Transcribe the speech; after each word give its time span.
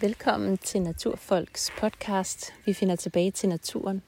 Velkommen 0.00 0.58
til 0.58 0.82
Naturfolks 0.82 1.72
podcast. 1.78 2.54
Vi 2.64 2.72
finder 2.72 2.96
tilbage 2.96 3.30
til 3.30 3.48
naturen. 3.48 4.02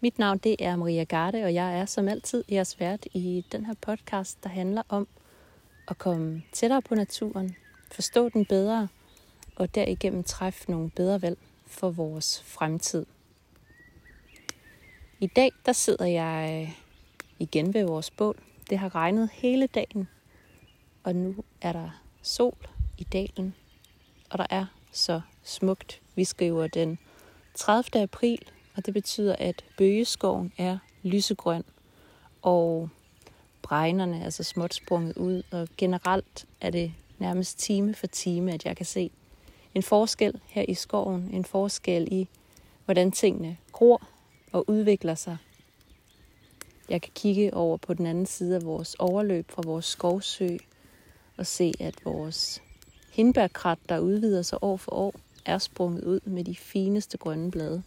Mit 0.00 0.18
navn 0.18 0.38
det 0.38 0.56
er 0.58 0.76
Maria 0.76 1.04
Garde, 1.04 1.44
og 1.44 1.54
jeg 1.54 1.78
er 1.78 1.86
som 1.86 2.08
altid 2.08 2.44
jeres 2.52 2.80
vært 2.80 3.06
i 3.12 3.44
den 3.52 3.66
her 3.66 3.74
podcast, 3.80 4.44
der 4.44 4.48
handler 4.48 4.82
om 4.88 5.08
at 5.88 5.98
komme 5.98 6.42
tættere 6.52 6.82
på 6.82 6.94
naturen, 6.94 7.56
forstå 7.92 8.28
den 8.28 8.44
bedre, 8.44 8.88
og 9.56 9.74
derigennem 9.74 10.24
træffe 10.24 10.70
nogle 10.70 10.90
bedre 10.90 11.22
valg 11.22 11.38
for 11.66 11.90
vores 11.90 12.42
fremtid. 12.42 13.06
I 15.20 15.26
dag 15.26 15.52
der 15.66 15.72
sidder 15.72 16.06
jeg 16.06 16.62
øh, 16.62 16.72
igen 17.38 17.74
ved 17.74 17.84
vores 17.84 18.10
bål. 18.10 18.42
Det 18.70 18.78
har 18.78 18.94
regnet 18.94 19.30
hele 19.32 19.66
dagen, 19.66 20.08
og 21.04 21.14
nu 21.16 21.34
er 21.60 21.72
der 21.72 21.90
sol 22.22 22.68
i 22.98 23.04
dalen, 23.04 23.54
og 24.30 24.38
der 24.38 24.46
er 24.50 24.66
så 24.96 25.20
smukt. 25.42 26.00
Vi 26.14 26.24
skriver 26.24 26.66
den 26.66 26.98
30. 27.54 28.02
april, 28.02 28.38
og 28.76 28.86
det 28.86 28.94
betyder, 28.94 29.36
at 29.38 29.64
bøgeskoven 29.76 30.52
er 30.58 30.78
lysegrøn, 31.02 31.64
og 32.42 32.88
bregnerne 33.62 34.20
er 34.20 34.30
så 34.30 34.42
småt 34.42 34.74
sprunget 34.74 35.16
ud, 35.16 35.42
og 35.50 35.68
generelt 35.76 36.46
er 36.60 36.70
det 36.70 36.92
nærmest 37.18 37.58
time 37.58 37.94
for 37.94 38.06
time, 38.06 38.52
at 38.52 38.64
jeg 38.64 38.76
kan 38.76 38.86
se 38.86 39.10
en 39.74 39.82
forskel 39.82 40.40
her 40.46 40.64
i 40.68 40.74
skoven, 40.74 41.30
en 41.32 41.44
forskel 41.44 42.08
i, 42.12 42.28
hvordan 42.84 43.12
tingene 43.12 43.56
gror 43.72 44.02
og 44.52 44.70
udvikler 44.70 45.14
sig. 45.14 45.36
Jeg 46.88 47.02
kan 47.02 47.12
kigge 47.14 47.54
over 47.54 47.76
på 47.76 47.94
den 47.94 48.06
anden 48.06 48.26
side 48.26 48.56
af 48.56 48.64
vores 48.64 48.94
overløb 48.94 49.50
fra 49.50 49.62
vores 49.64 49.84
skovsø 49.84 50.56
og 51.36 51.46
se, 51.46 51.72
at 51.80 51.94
vores 52.04 52.62
hindbærkrat, 53.16 53.78
der 53.88 53.98
udvider 53.98 54.42
sig 54.42 54.58
år 54.62 54.76
for 54.76 54.92
år, 54.92 55.14
er 55.44 55.58
sprunget 55.58 56.04
ud 56.04 56.20
med 56.24 56.44
de 56.44 56.56
fineste 56.56 57.18
grønne 57.18 57.50
blade. 57.50 57.82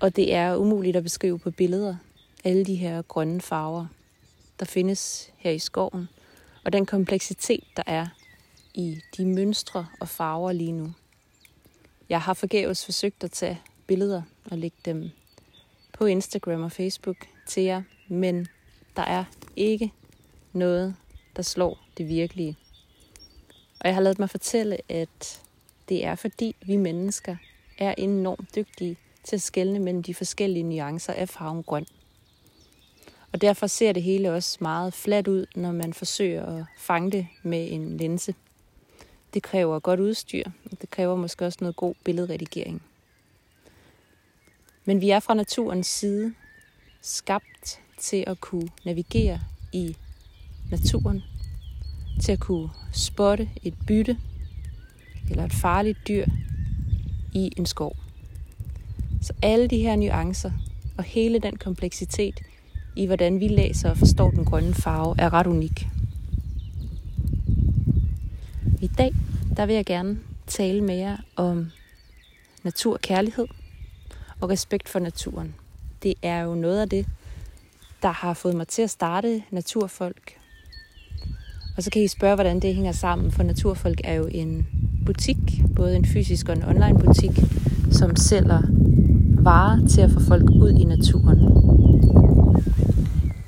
Og 0.00 0.16
det 0.16 0.34
er 0.34 0.56
umuligt 0.56 0.96
at 0.96 1.02
beskrive 1.02 1.38
på 1.38 1.50
billeder 1.50 1.96
alle 2.44 2.64
de 2.64 2.74
her 2.74 3.02
grønne 3.02 3.40
farver, 3.40 3.86
der 4.60 4.66
findes 4.66 5.30
her 5.36 5.50
i 5.50 5.58
skoven, 5.58 6.08
og 6.64 6.72
den 6.72 6.86
kompleksitet, 6.86 7.64
der 7.76 7.82
er 7.86 8.06
i 8.74 9.00
de 9.16 9.26
mønstre 9.26 9.86
og 10.00 10.08
farver 10.08 10.52
lige 10.52 10.72
nu. 10.72 10.92
Jeg 12.08 12.20
har 12.20 12.34
forgæves 12.34 12.84
forsøgt 12.84 13.24
at 13.24 13.30
tage 13.30 13.60
billeder 13.86 14.22
og 14.50 14.58
lægge 14.58 14.76
dem 14.84 15.10
på 15.92 16.06
Instagram 16.06 16.62
og 16.62 16.72
Facebook 16.72 17.16
til 17.46 17.62
jer, 17.62 17.82
men 18.08 18.46
der 18.96 19.02
er 19.02 19.24
ikke 19.56 19.92
noget, 20.52 20.96
der 21.36 21.42
slår 21.42 21.78
det 21.98 22.08
virkelige. 22.08 22.56
Og 23.84 23.88
jeg 23.88 23.96
har 23.96 24.02
lavet 24.02 24.18
mig 24.18 24.30
fortælle, 24.30 24.78
at 24.88 25.42
det 25.88 26.04
er 26.04 26.14
fordi 26.14 26.56
vi 26.66 26.76
mennesker 26.76 27.36
er 27.78 27.94
enormt 27.98 28.54
dygtige 28.56 28.96
til 29.24 29.36
at 29.36 29.42
skelne 29.42 29.78
mellem 29.78 30.02
de 30.02 30.14
forskellige 30.14 30.62
nuancer 30.62 31.12
af 31.12 31.28
farven 31.28 31.62
grøn. 31.62 31.86
Og 33.32 33.40
derfor 33.40 33.66
ser 33.66 33.92
det 33.92 34.02
hele 34.02 34.32
også 34.32 34.58
meget 34.60 34.94
fladt 34.94 35.28
ud, 35.28 35.46
når 35.56 35.72
man 35.72 35.92
forsøger 35.92 36.46
at 36.46 36.64
fange 36.78 37.10
det 37.10 37.26
med 37.42 37.72
en 37.72 37.96
linse. 37.96 38.34
Det 39.34 39.42
kræver 39.42 39.78
godt 39.78 40.00
udstyr, 40.00 40.44
og 40.72 40.80
det 40.80 40.90
kræver 40.90 41.16
måske 41.16 41.46
også 41.46 41.58
noget 41.60 41.76
god 41.76 41.94
billedredigering. 42.04 42.82
Men 44.84 45.00
vi 45.00 45.10
er 45.10 45.20
fra 45.20 45.34
naturens 45.34 45.86
side 45.86 46.34
skabt 47.00 47.80
til 47.98 48.24
at 48.26 48.40
kunne 48.40 48.68
navigere 48.84 49.40
i 49.72 49.96
naturen, 50.70 51.22
til 52.22 52.32
at 52.32 52.40
kunne 52.40 52.68
spotte 52.92 53.48
et 53.62 53.74
bytte 53.86 54.18
eller 55.30 55.44
et 55.44 55.52
farligt 55.52 55.98
dyr 56.08 56.26
i 57.32 57.50
en 57.56 57.66
skov. 57.66 57.96
Så 59.22 59.32
alle 59.42 59.68
de 59.68 59.78
her 59.78 59.96
nuancer 59.96 60.50
og 60.98 61.04
hele 61.04 61.38
den 61.38 61.56
kompleksitet 61.56 62.40
i, 62.96 63.06
hvordan 63.06 63.40
vi 63.40 63.48
læser 63.48 63.90
og 63.90 63.96
forstår 63.96 64.30
den 64.30 64.44
grønne 64.44 64.74
farve, 64.74 65.14
er 65.18 65.32
ret 65.32 65.46
unik. 65.46 65.88
I 68.80 68.86
dag 68.86 69.12
der 69.56 69.66
vil 69.66 69.74
jeg 69.74 69.84
gerne 69.84 70.18
tale 70.46 70.80
med 70.80 70.96
jer 70.96 71.16
om 71.36 71.70
naturkærlighed 72.62 73.46
og 74.40 74.50
respekt 74.50 74.88
for 74.88 74.98
naturen. 74.98 75.54
Det 76.02 76.14
er 76.22 76.40
jo 76.40 76.54
noget 76.54 76.80
af 76.80 76.88
det, 76.88 77.06
der 78.02 78.10
har 78.10 78.34
fået 78.34 78.56
mig 78.56 78.68
til 78.68 78.82
at 78.82 78.90
starte 78.90 79.42
Naturfolk. 79.50 80.43
Og 81.76 81.82
så 81.82 81.90
kan 81.90 82.02
I 82.02 82.08
spørge, 82.08 82.34
hvordan 82.34 82.60
det 82.60 82.74
hænger 82.74 82.92
sammen, 82.92 83.30
for 83.30 83.42
Naturfolk 83.42 84.00
er 84.04 84.14
jo 84.14 84.28
en 84.30 84.66
butik, 85.06 85.62
både 85.76 85.96
en 85.96 86.04
fysisk 86.04 86.48
og 86.48 86.56
en 86.56 86.64
online 86.64 86.98
butik, 86.98 87.40
som 87.90 88.16
sælger 88.16 88.62
varer 89.42 89.86
til 89.86 90.00
at 90.00 90.10
få 90.10 90.20
folk 90.20 90.50
ud 90.50 90.70
i 90.70 90.84
naturen. 90.84 91.38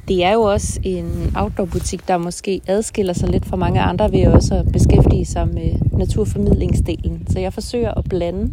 Det 0.08 0.24
er 0.24 0.32
jo 0.32 0.40
også 0.40 0.80
en 0.82 1.32
outdoor-butik, 1.36 2.08
der 2.08 2.18
måske 2.18 2.60
adskiller 2.66 3.12
sig 3.12 3.28
lidt 3.28 3.46
fra 3.46 3.56
mange 3.56 3.80
andre 3.80 4.12
ved 4.12 4.26
også 4.26 4.54
at 4.54 4.72
beskæftige 4.72 5.24
sig 5.24 5.48
med 5.48 5.98
naturformidlingsdelen. 5.98 7.26
Så 7.30 7.40
jeg 7.40 7.52
forsøger 7.52 7.94
at 7.94 8.04
blande 8.04 8.52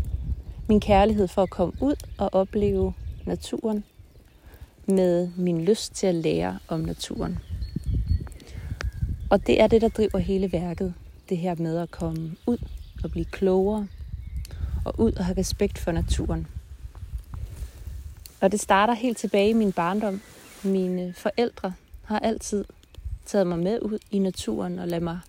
min 0.67 0.79
kærlighed 0.79 1.27
for 1.27 1.43
at 1.43 1.49
komme 1.49 1.73
ud 1.81 1.95
og 2.17 2.29
opleve 2.33 2.93
naturen 3.25 3.83
med 4.85 5.29
min 5.37 5.65
lyst 5.65 5.95
til 5.95 6.07
at 6.07 6.15
lære 6.15 6.57
om 6.67 6.79
naturen. 6.79 7.39
Og 9.33 9.47
det 9.47 9.61
er 9.61 9.67
det, 9.67 9.81
der 9.81 9.89
driver 9.89 10.17
hele 10.17 10.51
værket. 10.51 10.93
Det 11.29 11.37
her 11.37 11.55
med 11.55 11.77
at 11.77 11.91
komme 11.91 12.35
ud 12.45 12.57
og 13.03 13.11
blive 13.11 13.25
klogere 13.25 13.87
og 14.85 14.99
ud 14.99 15.11
og 15.11 15.25
have 15.25 15.37
respekt 15.37 15.77
for 15.77 15.91
naturen. 15.91 16.47
Og 18.41 18.51
det 18.51 18.59
starter 18.59 18.93
helt 18.93 19.17
tilbage 19.17 19.49
i 19.49 19.53
min 19.53 19.71
barndom. 19.71 20.21
Mine 20.63 21.13
forældre 21.13 21.73
har 22.03 22.19
altid 22.19 22.65
taget 23.25 23.47
mig 23.47 23.59
med 23.59 23.79
ud 23.81 23.99
i 24.11 24.19
naturen 24.19 24.79
og 24.79 24.87
ladet 24.87 25.03
mig 25.03 25.19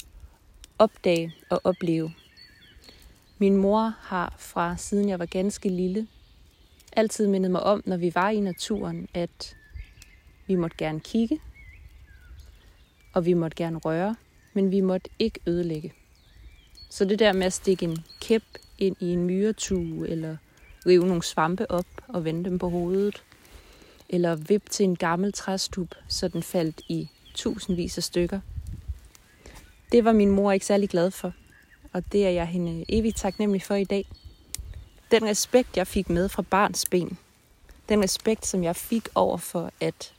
opdage 0.79 1.35
og 1.51 1.61
opleve. 1.65 2.13
Min 3.39 3.57
mor 3.57 3.95
har 4.01 4.35
fra 4.39 4.77
siden 4.77 5.09
jeg 5.09 5.19
var 5.19 5.27
ganske 5.27 5.69
lille 5.69 6.07
altid 6.93 7.27
mindet 7.27 7.51
mig 7.51 7.63
om, 7.63 7.83
når 7.87 7.97
vi 7.97 8.15
var 8.15 8.31
i 8.31 8.41
naturen, 8.41 9.09
at 9.15 9.57
vi 10.47 10.55
måtte 10.55 10.77
gerne 10.77 11.01
kigge, 11.01 11.41
og 13.15 13.27
vi 13.27 13.35
måtte 13.35 13.57
gerne 13.57 13.79
røre, 13.79 14.17
men 14.53 14.71
vi 14.71 14.81
måtte 14.81 15.11
ikke 15.19 15.41
ødelægge. 15.47 15.93
Så 16.91 17.05
det 17.05 17.19
der 17.19 17.33
med 17.33 17.47
at 17.47 17.53
stikke 17.53 17.85
en 17.85 17.99
kæp 18.21 18.43
ind 18.79 18.97
i 19.01 19.13
en 19.13 19.25
myretue, 19.25 20.09
eller 20.09 20.37
rive 20.87 21.07
nogle 21.07 21.23
svampe 21.23 21.71
op 21.71 21.87
og 22.09 22.25
vende 22.25 22.51
dem 22.51 22.59
på 22.59 22.69
hovedet, 22.69 23.23
eller 24.09 24.35
vippe 24.35 24.71
til 24.71 24.85
en 24.85 24.97
gammel 24.97 25.33
træstup, 25.33 25.95
så 26.09 26.29
den 26.29 26.43
faldt 26.43 26.81
i 26.89 27.09
tusindvis 27.35 27.99
af 27.99 28.03
stykker. 28.03 28.41
Det 29.93 30.05
var 30.05 30.13
min 30.13 30.31
mor 30.31 30.53
ikke 30.53 30.67
særlig 30.67 30.89
glad 30.89 31.11
for, 31.11 31.33
og 31.93 32.13
det 32.13 32.27
er 32.27 32.31
jeg 32.31 32.47
hende 32.47 32.85
evigt 32.89 33.17
taknemmelig 33.17 33.63
for 33.63 33.75
i 33.75 33.85
dag. 33.85 34.07
Den 35.11 35.25
respekt, 35.25 35.77
jeg 35.77 35.87
fik 35.87 36.11
med 36.11 36.29
fra 36.29 36.43
barns 36.43 36.85
ben, 36.91 37.19
den 37.89 38.03
respekt, 38.03 38.47
som 38.47 38.65
jeg 38.65 38.77
fik 38.77 39.09
over 39.15 39.37
for, 39.37 39.71
at 39.81 40.15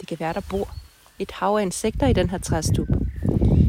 det 0.00 0.08
kan 0.08 0.20
være, 0.20 0.32
der 0.32 0.42
bor 0.50 0.74
et 1.18 1.30
hav 1.30 1.56
af 1.56 1.62
insekter 1.62 2.06
i 2.06 2.12
den 2.12 2.30
her 2.30 2.38
træstup. 2.38 2.88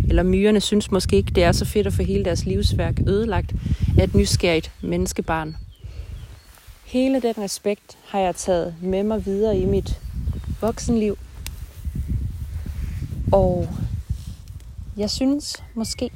Eller 0.09 0.23
myrerne 0.23 0.61
synes 0.61 0.91
måske 0.91 1.15
ikke, 1.15 1.31
det 1.31 1.43
er 1.43 1.51
så 1.51 1.65
fedt 1.65 1.87
at 1.87 1.93
få 1.93 2.03
hele 2.03 2.25
deres 2.25 2.45
livsværk 2.45 2.99
ødelagt 3.07 3.53
af 3.99 4.03
et 4.03 4.15
nysgerrigt 4.15 4.71
menneskebarn. 4.81 5.55
Hele 6.85 7.21
den 7.21 7.33
respekt 7.37 7.97
har 8.07 8.19
jeg 8.19 8.35
taget 8.35 8.75
med 8.81 9.03
mig 9.03 9.25
videre 9.25 9.57
i 9.57 9.65
mit 9.65 10.01
voksenliv. 10.61 11.17
Og 13.31 13.69
jeg 14.97 15.09
synes 15.09 15.63
måske, 15.73 16.09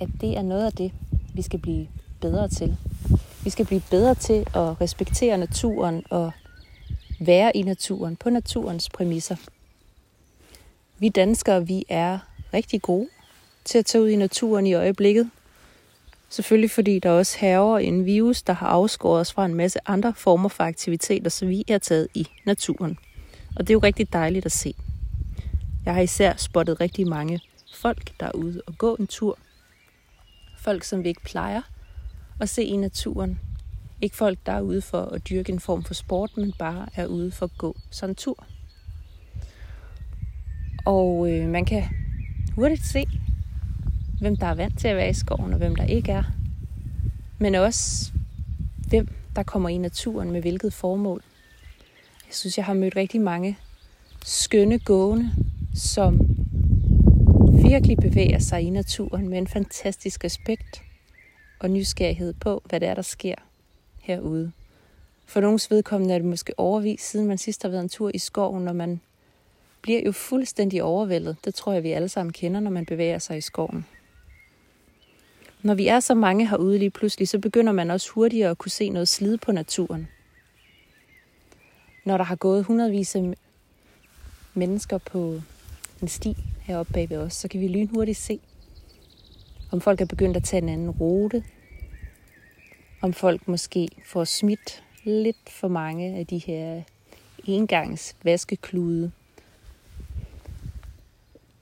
at 0.00 0.08
det 0.20 0.36
er 0.36 0.42
noget 0.42 0.66
af 0.66 0.72
det, 0.72 0.92
vi 1.34 1.42
skal 1.42 1.58
blive 1.58 1.86
bedre 2.20 2.48
til. 2.48 2.76
Vi 3.44 3.50
skal 3.50 3.66
blive 3.66 3.82
bedre 3.90 4.14
til 4.14 4.40
at 4.54 4.80
respektere 4.80 5.38
naturen 5.38 6.02
og 6.10 6.30
være 7.20 7.56
i 7.56 7.62
naturen 7.62 8.16
på 8.16 8.30
naturens 8.30 8.88
præmisser. 8.88 9.36
Vi 11.00 11.08
danskere, 11.08 11.66
vi 11.66 11.84
er 11.88 12.18
rigtig 12.54 12.82
gode 12.82 13.08
til 13.64 13.78
at 13.78 13.86
tage 13.86 14.04
ud 14.04 14.08
i 14.08 14.16
naturen 14.16 14.66
i 14.66 14.74
øjeblikket. 14.74 15.30
Selvfølgelig 16.28 16.70
fordi 16.70 16.98
der 16.98 17.10
også 17.10 17.38
hæver 17.38 17.78
en 17.78 18.04
virus, 18.04 18.42
der 18.42 18.52
har 18.52 18.66
afskåret 18.66 19.20
os 19.20 19.32
fra 19.32 19.46
en 19.46 19.54
masse 19.54 19.78
andre 19.86 20.14
former 20.16 20.48
for 20.48 20.64
aktiviteter, 20.64 21.30
så 21.30 21.46
vi 21.46 21.64
er 21.68 21.78
taget 21.78 22.08
i 22.14 22.28
naturen. 22.46 22.98
Og 23.56 23.60
det 23.60 23.70
er 23.70 23.74
jo 23.74 23.78
rigtig 23.78 24.12
dejligt 24.12 24.46
at 24.46 24.52
se. 24.52 24.74
Jeg 25.84 25.94
har 25.94 26.00
især 26.00 26.36
spottet 26.36 26.80
rigtig 26.80 27.08
mange 27.08 27.40
folk, 27.74 28.20
der 28.20 28.26
er 28.26 28.32
ude 28.32 28.62
og 28.66 28.78
gå 28.78 28.94
en 28.94 29.06
tur. 29.06 29.38
Folk, 30.58 30.84
som 30.84 31.04
vi 31.04 31.08
ikke 31.08 31.22
plejer 31.22 31.62
at 32.40 32.48
se 32.48 32.62
i 32.62 32.76
naturen. 32.76 33.40
Ikke 34.00 34.16
folk, 34.16 34.38
der 34.46 34.52
er 34.52 34.60
ude 34.60 34.82
for 34.82 35.00
at 35.00 35.28
dyrke 35.28 35.52
en 35.52 35.60
form 35.60 35.84
for 35.84 35.94
sport, 35.94 36.36
men 36.36 36.54
bare 36.58 36.88
er 36.94 37.06
ude 37.06 37.30
for 37.30 37.46
at 37.46 37.58
gå 37.58 37.76
sådan 37.90 38.10
en 38.10 38.16
tur. 38.16 38.46
Og 40.88 41.30
øh, 41.30 41.48
man 41.48 41.64
kan 41.64 41.84
hurtigt 42.54 42.86
se, 42.86 43.04
hvem 44.20 44.36
der 44.36 44.46
er 44.46 44.54
vant 44.54 44.78
til 44.78 44.88
at 44.88 44.96
være 44.96 45.10
i 45.10 45.12
skoven, 45.12 45.52
og 45.52 45.58
hvem 45.58 45.76
der 45.76 45.84
ikke 45.84 46.12
er. 46.12 46.22
men 47.38 47.54
også 47.54 48.12
hvem 48.88 49.08
der 49.36 49.42
kommer 49.42 49.68
i 49.68 49.78
naturen 49.78 50.30
med 50.30 50.40
hvilket 50.40 50.72
formål. 50.72 51.22
Jeg 52.26 52.34
synes, 52.34 52.56
jeg 52.56 52.64
har 52.64 52.74
mødt 52.74 52.96
rigtig 52.96 53.20
mange 53.20 53.58
skønne 54.24 54.78
gående, 54.78 55.30
som 55.74 56.20
virkelig 57.62 57.96
bevæger 57.96 58.38
sig 58.38 58.62
i 58.62 58.70
naturen 58.70 59.28
med 59.28 59.38
en 59.38 59.46
fantastisk 59.46 60.24
respekt 60.24 60.82
og 61.58 61.70
nysgerrighed 61.70 62.34
på, 62.40 62.62
hvad 62.64 62.80
det 62.80 62.88
er, 62.88 62.94
der 62.94 63.02
sker 63.02 63.34
herude. 64.00 64.52
For 65.26 65.40
nogens 65.40 65.70
vedkommende 65.70 66.14
er 66.14 66.18
det 66.18 66.28
måske 66.28 66.58
overvis, 66.58 67.00
siden 67.00 67.26
man 67.26 67.38
sidst 67.38 67.62
har 67.62 67.68
været 67.68 67.82
en 67.82 67.88
tur 67.88 68.10
i 68.14 68.18
skoven, 68.18 68.64
når 68.64 68.72
man 68.72 69.00
bliver 69.82 70.00
jo 70.06 70.12
fuldstændig 70.12 70.82
overvældet. 70.82 71.36
Det 71.44 71.54
tror 71.54 71.72
jeg, 71.72 71.82
vi 71.82 71.92
alle 71.92 72.08
sammen 72.08 72.32
kender, 72.32 72.60
når 72.60 72.70
man 72.70 72.86
bevæger 72.86 73.18
sig 73.18 73.38
i 73.38 73.40
skoven. 73.40 73.86
Når 75.62 75.74
vi 75.74 75.86
er 75.86 76.00
så 76.00 76.14
mange 76.14 76.48
herude 76.48 76.78
lige 76.78 76.90
pludselig, 76.90 77.28
så 77.28 77.38
begynder 77.38 77.72
man 77.72 77.90
også 77.90 78.10
hurtigere 78.12 78.50
at 78.50 78.58
kunne 78.58 78.70
se 78.70 78.88
noget 78.88 79.08
slid 79.08 79.38
på 79.38 79.52
naturen. 79.52 80.08
Når 82.04 82.16
der 82.16 82.24
har 82.24 82.36
gået 82.36 82.64
hundredvis 82.64 83.16
af 83.16 83.34
mennesker 84.54 84.98
på 84.98 85.40
en 86.02 86.08
sti 86.08 86.36
heroppe 86.60 86.92
bag 86.92 87.10
ved 87.10 87.16
os, 87.16 87.34
så 87.34 87.48
kan 87.48 87.60
vi 87.60 87.68
lynhurtigt 87.68 88.18
se, 88.18 88.40
om 89.70 89.80
folk 89.80 90.00
er 90.00 90.04
begyndt 90.04 90.36
at 90.36 90.44
tage 90.44 90.62
en 90.62 90.68
anden 90.68 90.90
rute, 90.90 91.44
om 93.00 93.12
folk 93.12 93.48
måske 93.48 93.88
får 94.06 94.24
smidt 94.24 94.84
lidt 95.04 95.50
for 95.50 95.68
mange 95.68 96.16
af 96.16 96.26
de 96.26 96.38
her 96.38 96.82
engangs 97.44 98.16
vaskeklude, 98.24 99.12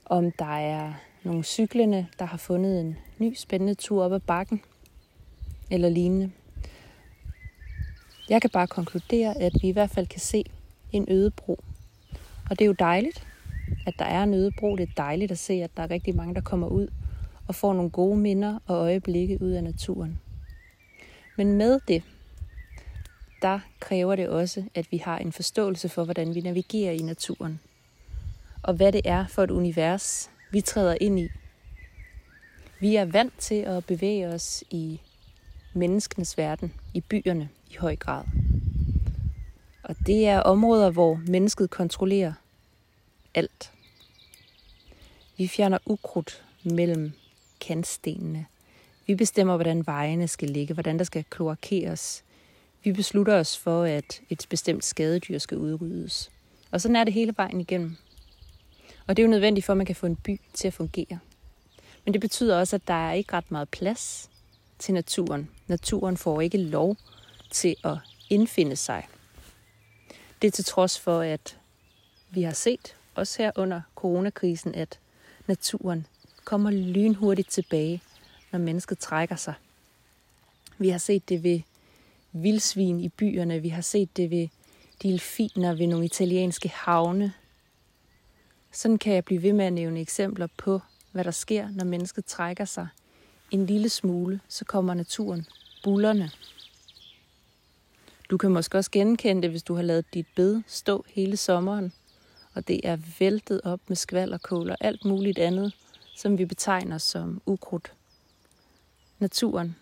om 0.09 0.31
der 0.31 0.57
er 0.57 0.93
nogle 1.23 1.43
cyklende, 1.43 2.07
der 2.19 2.25
har 2.25 2.37
fundet 2.37 2.81
en 2.81 2.97
ny 3.17 3.35
spændende 3.35 3.73
tur 3.73 4.03
op 4.03 4.13
ad 4.13 4.19
bakken 4.19 4.61
eller 5.71 5.89
lignende. 5.89 6.31
Jeg 8.29 8.41
kan 8.41 8.49
bare 8.49 8.67
konkludere, 8.67 9.37
at 9.37 9.51
vi 9.61 9.67
i 9.67 9.71
hvert 9.71 9.89
fald 9.89 10.07
kan 10.07 10.19
se 10.19 10.43
en 10.91 11.05
øde 11.09 11.31
bro. 11.31 11.59
Og 12.49 12.59
det 12.59 12.61
er 12.61 12.65
jo 12.65 12.75
dejligt, 12.79 13.27
at 13.87 13.93
der 13.99 14.05
er 14.05 14.23
en 14.23 14.33
øde 14.33 14.51
bro. 14.59 14.75
Det 14.75 14.89
er 14.89 14.93
dejligt 14.97 15.31
at 15.31 15.37
se, 15.37 15.53
at 15.53 15.71
der 15.77 15.83
er 15.83 15.91
rigtig 15.91 16.15
mange, 16.15 16.35
der 16.35 16.41
kommer 16.41 16.67
ud 16.67 16.87
og 17.47 17.55
får 17.55 17.73
nogle 17.73 17.89
gode 17.89 18.17
minder 18.17 18.59
og 18.65 18.75
øjeblikke 18.75 19.41
ud 19.41 19.51
af 19.51 19.63
naturen. 19.63 20.19
Men 21.37 21.53
med 21.53 21.79
det, 21.87 22.03
der 23.41 23.59
kræver 23.79 24.15
det 24.15 24.29
også, 24.29 24.63
at 24.75 24.91
vi 24.91 24.97
har 24.97 25.17
en 25.17 25.31
forståelse 25.31 25.89
for, 25.89 26.03
hvordan 26.03 26.35
vi 26.35 26.41
navigerer 26.41 26.91
i 26.91 27.01
naturen. 27.01 27.59
Og 28.63 28.73
hvad 28.73 28.91
det 28.91 29.01
er 29.05 29.27
for 29.27 29.43
et 29.43 29.51
univers, 29.51 30.29
vi 30.51 30.61
træder 30.61 30.97
ind 31.01 31.19
i. 31.19 31.29
Vi 32.79 32.95
er 32.95 33.05
vant 33.05 33.33
til 33.37 33.55
at 33.55 33.85
bevæge 33.85 34.27
os 34.27 34.63
i 34.69 35.01
menneskenes 35.73 36.37
verden, 36.37 36.73
i 36.93 37.01
byerne 37.01 37.49
i 37.71 37.75
høj 37.75 37.95
grad. 37.95 38.23
Og 39.83 39.95
det 40.05 40.27
er 40.27 40.39
områder, 40.39 40.89
hvor 40.89 41.19
mennesket 41.27 41.69
kontrollerer 41.69 42.33
alt. 43.35 43.71
Vi 45.37 45.47
fjerner 45.47 45.77
ukrudt 45.85 46.43
mellem 46.63 47.11
kantstenene. 47.61 48.45
Vi 49.07 49.15
bestemmer, 49.15 49.55
hvordan 49.55 49.87
vejene 49.87 50.27
skal 50.27 50.49
ligge, 50.49 50.73
hvordan 50.73 50.97
der 50.97 51.03
skal 51.03 51.23
kloakeres. 51.29 52.23
Vi 52.83 52.91
beslutter 52.91 53.39
os 53.39 53.57
for, 53.57 53.83
at 53.83 54.21
et 54.29 54.45
bestemt 54.49 54.85
skadedyr 54.85 55.37
skal 55.37 55.57
udryddes. 55.57 56.31
Og 56.71 56.81
sådan 56.81 56.95
er 56.95 57.03
det 57.03 57.13
hele 57.13 57.33
vejen 57.37 57.61
igennem. 57.61 57.97
Og 59.07 59.17
det 59.17 59.23
er 59.23 59.25
jo 59.25 59.31
nødvendigt 59.31 59.65
for, 59.65 59.73
at 59.73 59.77
man 59.77 59.85
kan 59.85 59.95
få 59.95 60.05
en 60.05 60.15
by 60.15 60.41
til 60.53 60.67
at 60.67 60.73
fungere. 60.73 61.19
Men 62.05 62.13
det 62.13 62.21
betyder 62.21 62.59
også, 62.59 62.75
at 62.75 62.87
der 62.87 63.09
er 63.09 63.13
ikke 63.13 63.33
ret 63.33 63.51
meget 63.51 63.69
plads 63.69 64.29
til 64.79 64.93
naturen. 64.93 65.49
Naturen 65.67 66.17
får 66.17 66.41
ikke 66.41 66.57
lov 66.57 66.97
til 67.51 67.75
at 67.83 67.97
indfinde 68.29 68.75
sig. 68.75 69.07
Det 70.41 70.47
er 70.47 70.51
til 70.51 70.65
trods 70.65 70.99
for, 70.99 71.21
at 71.21 71.57
vi 72.29 72.41
har 72.41 72.53
set, 72.53 72.95
også 73.15 73.43
her 73.43 73.51
under 73.55 73.81
coronakrisen, 73.95 74.75
at 74.75 74.99
naturen 75.47 76.07
kommer 76.43 76.71
lynhurtigt 76.71 77.49
tilbage, 77.49 78.01
når 78.51 78.59
mennesket 78.59 78.99
trækker 78.99 79.35
sig. 79.35 79.53
Vi 80.77 80.89
har 80.89 80.97
set 80.97 81.29
det 81.29 81.43
ved 81.43 81.61
vildsvin 82.31 82.99
i 82.99 83.09
byerne, 83.09 83.61
vi 83.61 83.69
har 83.69 83.81
set 83.81 84.17
det 84.17 84.31
ved 84.31 84.47
delfiner 85.03 85.73
ved 85.73 85.87
nogle 85.87 86.05
italienske 86.05 86.69
havne. 86.69 87.33
Sådan 88.71 88.97
kan 88.97 89.13
jeg 89.13 89.25
blive 89.25 89.41
ved 89.41 89.53
med 89.53 89.65
at 89.65 89.73
nævne 89.73 90.01
eksempler 90.01 90.47
på, 90.57 90.81
hvad 91.11 91.23
der 91.23 91.31
sker, 91.31 91.69
når 91.69 91.85
mennesket 91.85 92.25
trækker 92.25 92.65
sig 92.65 92.87
en 93.51 93.65
lille 93.65 93.89
smule, 93.89 94.39
så 94.47 94.65
kommer 94.65 94.93
naturen 94.93 95.45
bullerne. 95.83 96.31
Du 98.29 98.37
kan 98.37 98.51
måske 98.51 98.77
også 98.77 98.91
genkende 98.91 99.41
det, 99.41 99.49
hvis 99.49 99.63
du 99.63 99.75
har 99.75 99.81
lavet 99.81 100.13
dit 100.13 100.27
bed 100.35 100.61
stå 100.67 101.05
hele 101.07 101.37
sommeren, 101.37 101.93
og 102.53 102.67
det 102.67 102.81
er 102.83 102.97
væltet 103.19 103.61
op 103.63 103.79
med 103.87 103.95
skvalderkål 103.95 104.69
og 104.69 104.77
alt 104.79 105.05
muligt 105.05 105.39
andet, 105.39 105.73
som 106.15 106.37
vi 106.37 106.45
betegner 106.45 106.97
som 106.97 107.41
ukrudt. 107.45 107.93
Naturen 109.19 109.75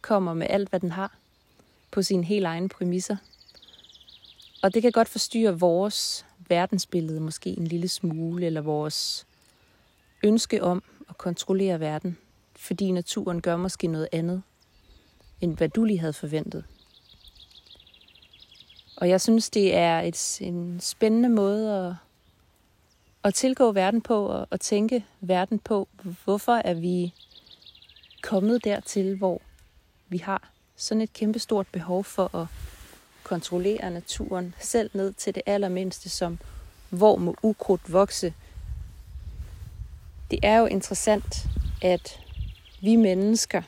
kommer 0.00 0.34
med 0.34 0.46
alt, 0.50 0.68
hvad 0.68 0.80
den 0.80 0.90
har, 0.90 1.16
på 1.90 2.02
sine 2.02 2.24
helt 2.24 2.46
egne 2.46 2.68
præmisser. 2.68 3.16
Og 4.62 4.74
det 4.74 4.82
kan 4.82 4.92
godt 4.92 5.08
forstyrre 5.08 5.58
vores 5.58 6.26
verdensbillede 6.48 7.20
måske 7.20 7.50
en 7.50 7.66
lille 7.66 7.88
smule, 7.88 8.46
eller 8.46 8.60
vores 8.60 9.26
ønske 10.22 10.62
om 10.62 10.82
at 11.08 11.18
kontrollere 11.18 11.80
verden, 11.80 12.18
fordi 12.56 12.90
naturen 12.90 13.40
gør 13.40 13.56
måske 13.56 13.86
noget 13.86 14.08
andet, 14.12 14.42
end 15.40 15.56
hvad 15.56 15.68
du 15.68 15.84
lige 15.84 15.98
havde 15.98 16.12
forventet. 16.12 16.64
Og 18.96 19.08
jeg 19.08 19.20
synes, 19.20 19.50
det 19.50 19.74
er 19.74 20.00
et, 20.00 20.38
en 20.40 20.80
spændende 20.80 21.28
måde 21.28 21.86
at, 21.86 21.94
at 23.24 23.34
tilgå 23.34 23.72
verden 23.72 24.00
på 24.00 24.26
og 24.26 24.48
at 24.50 24.60
tænke 24.60 25.04
verden 25.20 25.58
på. 25.58 25.88
Hvorfor 26.24 26.52
er 26.52 26.74
vi 26.74 27.14
kommet 28.22 28.64
dertil, 28.64 29.16
hvor 29.16 29.40
vi 30.08 30.18
har 30.18 30.50
sådan 30.76 31.00
et 31.00 31.12
kæmpestort 31.12 31.66
behov 31.72 32.04
for 32.04 32.34
at 32.36 32.46
kontrollere 33.28 33.90
naturen, 33.90 34.54
selv 34.60 34.90
ned 34.94 35.12
til 35.12 35.34
det 35.34 35.42
allermindste, 35.46 36.08
som 36.08 36.38
hvor 36.90 37.16
må 37.16 37.36
ukrudt 37.42 37.92
vokse. 37.92 38.34
Det 40.30 40.38
er 40.42 40.58
jo 40.58 40.66
interessant, 40.66 41.46
at 41.82 42.20
vi 42.82 42.96
mennesker, 42.96 43.62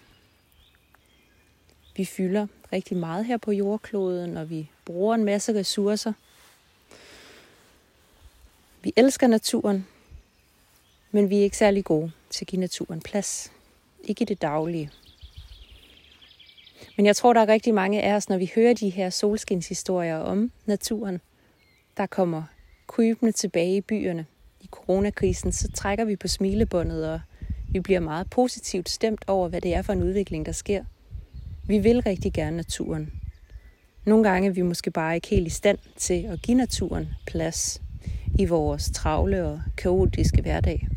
vi 1.96 2.04
fylder 2.04 2.46
rigtig 2.72 2.96
meget 2.96 3.26
her 3.26 3.36
på 3.36 3.52
jordkloden, 3.52 4.36
og 4.36 4.50
vi 4.50 4.70
bruger 4.84 5.14
en 5.14 5.24
masse 5.24 5.54
ressourcer. 5.54 6.12
Vi 8.82 8.92
elsker 8.96 9.26
naturen, 9.26 9.86
men 11.10 11.30
vi 11.30 11.38
er 11.38 11.42
ikke 11.42 11.56
særlig 11.56 11.84
gode 11.84 12.12
til 12.30 12.44
at 12.44 12.48
give 12.48 12.60
naturen 12.60 13.00
plads. 13.00 13.52
Ikke 14.04 14.22
i 14.22 14.24
det 14.24 14.42
daglige. 14.42 14.90
Men 16.96 17.06
jeg 17.06 17.16
tror, 17.16 17.32
der 17.32 17.40
er 17.40 17.48
rigtig 17.48 17.74
mange 17.74 18.02
af 18.02 18.14
os, 18.14 18.28
når 18.28 18.38
vi 18.38 18.50
hører 18.54 18.74
de 18.74 18.90
her 18.90 19.10
solskinshistorier 19.10 20.16
om 20.16 20.52
naturen, 20.66 21.20
der 21.96 22.06
kommer 22.06 22.42
krybende 22.86 23.32
tilbage 23.32 23.76
i 23.76 23.80
byerne 23.80 24.26
i 24.60 24.68
coronakrisen, 24.70 25.52
så 25.52 25.72
trækker 25.72 26.04
vi 26.04 26.16
på 26.16 26.28
smilebåndet, 26.28 27.08
og 27.08 27.20
vi 27.68 27.80
bliver 27.80 28.00
meget 28.00 28.30
positivt 28.30 28.88
stemt 28.88 29.24
over, 29.26 29.48
hvad 29.48 29.60
det 29.60 29.74
er 29.74 29.82
for 29.82 29.92
en 29.92 30.02
udvikling, 30.02 30.46
der 30.46 30.52
sker. 30.52 30.84
Vi 31.66 31.78
vil 31.78 32.00
rigtig 32.00 32.32
gerne 32.32 32.56
naturen. 32.56 33.12
Nogle 34.04 34.28
gange 34.28 34.48
er 34.48 34.52
vi 34.52 34.62
måske 34.62 34.90
bare 34.90 35.14
ikke 35.14 35.28
helt 35.28 35.46
i 35.46 35.50
stand 35.50 35.78
til 35.96 36.22
at 36.22 36.42
give 36.42 36.56
naturen 36.56 37.08
plads 37.26 37.82
i 38.38 38.44
vores 38.44 38.90
travle 38.94 39.46
og 39.46 39.60
kaotiske 39.76 40.42
hverdag. 40.42 40.88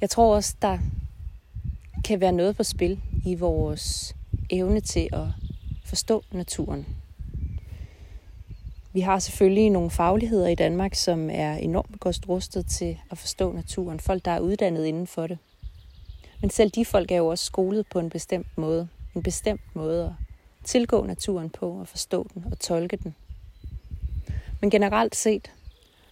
Jeg 0.00 0.10
tror 0.10 0.34
også, 0.34 0.54
der 0.62 0.78
kan 2.08 2.20
være 2.20 2.32
noget 2.32 2.56
på 2.56 2.62
spil 2.62 3.00
i 3.24 3.34
vores 3.34 4.16
evne 4.50 4.80
til 4.80 5.08
at 5.12 5.26
forstå 5.84 6.24
naturen. 6.32 6.86
Vi 8.92 9.00
har 9.00 9.18
selvfølgelig 9.18 9.70
nogle 9.70 9.90
fagligheder 9.90 10.48
i 10.48 10.54
Danmark, 10.54 10.94
som 10.94 11.30
er 11.30 11.54
enormt 11.54 12.00
godt 12.00 12.28
rustet 12.28 12.66
til 12.66 12.98
at 13.10 13.18
forstå 13.18 13.52
naturen. 13.52 14.00
Folk, 14.00 14.24
der 14.24 14.30
er 14.30 14.40
uddannet 14.40 14.84
inden 14.84 15.06
for 15.06 15.26
det. 15.26 15.38
Men 16.40 16.50
selv 16.50 16.70
de 16.70 16.84
folk 16.84 17.10
er 17.10 17.16
jo 17.16 17.26
også 17.26 17.44
skolet 17.44 17.86
på 17.86 17.98
en 17.98 18.10
bestemt 18.10 18.58
måde. 18.58 18.88
En 19.14 19.22
bestemt 19.22 19.60
måde 19.74 20.04
at 20.04 20.12
tilgå 20.64 21.06
naturen 21.06 21.50
på 21.50 21.70
og 21.70 21.88
forstå 21.88 22.26
den 22.34 22.44
og 22.50 22.58
tolke 22.58 22.96
den. 22.96 23.14
Men 24.60 24.70
generelt 24.70 25.16
set, 25.16 25.52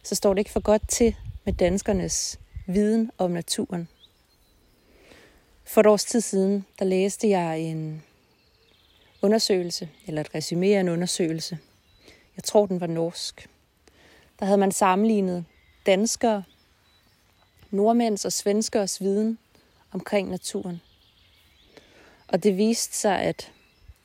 så 0.03 0.15
står 0.15 0.35
det 0.35 0.39
ikke 0.39 0.53
for 0.53 0.61
godt 0.61 0.89
til 0.89 1.15
med 1.45 1.53
danskernes 1.53 2.41
viden 2.67 3.11
om 3.19 3.31
naturen. 3.31 3.89
For 5.67 5.81
et 5.81 5.87
års 5.87 6.05
tid 6.05 6.21
siden, 6.21 6.67
der 6.79 6.85
læste 6.85 7.29
jeg 7.29 7.61
en 7.61 8.03
undersøgelse, 9.23 9.89
eller 10.07 10.21
et 10.21 10.29
resumé 10.35 10.67
af 10.67 10.81
en 10.81 10.89
undersøgelse. 10.89 11.59
Jeg 12.37 12.45
tror, 12.45 12.67
den 12.67 12.81
var 12.81 12.87
norsk. 12.87 13.49
Der 14.39 14.47
havde 14.47 14.59
man 14.59 14.73
sammenlignet 14.73 15.45
danskere, 15.87 16.43
nordmænds 17.71 18.25
og 18.25 18.33
svenskers 18.33 19.01
viden 19.01 19.39
omkring 19.93 20.31
naturen. 20.31 20.81
Og 22.29 22.43
det 22.43 22.57
viste 22.57 22.97
sig, 22.97 23.19
at 23.19 23.53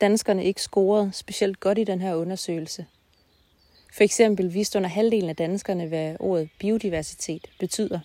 danskerne 0.02 0.46
ikke 0.46 0.62
scorede 0.62 1.12
specielt 1.14 1.60
godt 1.60 1.78
i 1.78 1.84
den 1.84 2.02
her 2.02 2.16
undersøgelse. 2.16 2.86
For 3.94 4.04
eksempel 4.04 4.54
viste 4.54 4.78
under 4.78 4.90
halvdelen 4.90 5.30
af 5.30 5.36
danskerne, 5.36 5.88
hvad 5.88 6.16
ordet 6.20 6.50
biodiversitet 6.60 7.48
betyder. 7.60 8.00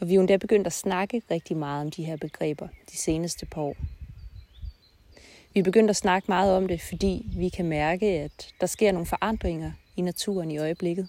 Og 0.00 0.08
vi 0.08 0.12
er 0.12 0.14
jo 0.14 0.20
endda 0.20 0.36
begyndt 0.36 0.66
at 0.66 0.72
snakke 0.72 1.22
rigtig 1.30 1.56
meget 1.56 1.80
om 1.80 1.90
de 1.90 2.04
her 2.04 2.16
begreber 2.16 2.68
de 2.90 2.96
seneste 2.96 3.46
par 3.46 3.60
år. 3.60 3.76
Vi 5.54 5.60
er 5.60 5.64
begyndt 5.64 5.90
at 5.90 5.96
snakke 5.96 6.26
meget 6.28 6.56
om 6.56 6.68
det, 6.68 6.80
fordi 6.80 7.32
vi 7.36 7.48
kan 7.48 7.64
mærke, 7.64 8.06
at 8.06 8.54
der 8.60 8.66
sker 8.66 8.92
nogle 8.92 9.06
forandringer 9.06 9.72
i 9.96 10.00
naturen 10.00 10.50
i 10.50 10.58
øjeblikket. 10.58 11.08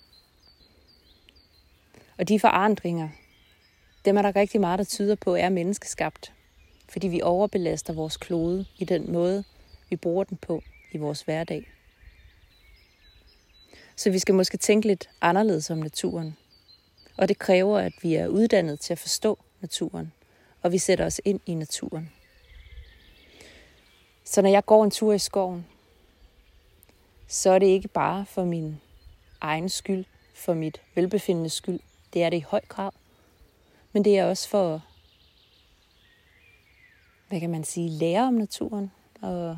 Og 2.18 2.28
de 2.28 2.40
forandringer, 2.40 3.10
dem 4.06 4.18
er 4.18 4.22
der 4.22 4.36
rigtig 4.36 4.62
meget, 4.62 4.80
der 4.80 4.86
tyder 4.86 5.16
på, 5.16 5.36
er 5.36 5.50
menneskeskabt. 5.50 6.34
Fordi 6.90 7.08
vi 7.08 7.22
overbelaster 7.22 7.94
vores 7.94 8.18
klode 8.18 8.66
i 8.78 8.86
den 8.86 9.12
måde, 9.12 9.44
vi 9.90 9.96
bruger 9.96 10.24
den 10.24 10.38
på 10.38 10.64
i 10.92 10.98
vores 10.98 11.22
hverdag. 11.22 11.72
Så 13.96 14.12
vi 14.12 14.20
skal 14.20 14.36
måske 14.36 14.58
tænke 14.58 14.88
lidt 14.88 15.10
anderledes 15.22 15.70
om 15.70 15.78
naturen. 15.78 16.36
Og 17.20 17.30
det 17.30 17.40
kræver, 17.40 17.80
at 17.80 17.94
vi 18.02 18.16
er 18.16 18.28
uddannet 18.28 18.80
til 18.80 18.94
at 18.94 19.00
forstå 19.00 19.40
naturen, 19.62 20.14
og 20.62 20.72
vi 20.72 20.78
sætter 20.78 21.06
os 21.06 21.22
ind 21.26 21.40
i 21.46 21.54
naturen. 21.54 22.12
Så 24.24 24.42
når 24.42 24.50
jeg 24.50 24.66
går 24.66 24.84
en 24.84 24.92
tur 24.92 25.14
i 25.14 25.20
skoven, 25.20 25.68
så 27.28 27.50
er 27.50 27.60
det 27.60 27.66
ikke 27.66 27.88
bare 27.88 28.26
for 28.26 28.46
min 28.46 28.82
egen 29.42 29.70
skyld, 29.70 30.06
for 30.36 30.54
mit 30.54 30.82
velbefindende 30.96 31.50
skyld. 31.50 31.80
Det 32.14 32.24
er 32.24 32.30
det 32.30 32.38
i 32.38 32.46
høj 32.48 32.62
grad. 32.68 32.92
Men 33.92 34.06
det 34.06 34.18
er 34.18 34.26
også 34.26 34.50
for, 34.50 34.86
hvad 37.30 37.40
kan 37.40 37.50
man 37.50 37.64
sige, 37.64 37.90
lære 37.90 38.24
om 38.24 38.34
naturen 38.34 38.92
og 39.22 39.58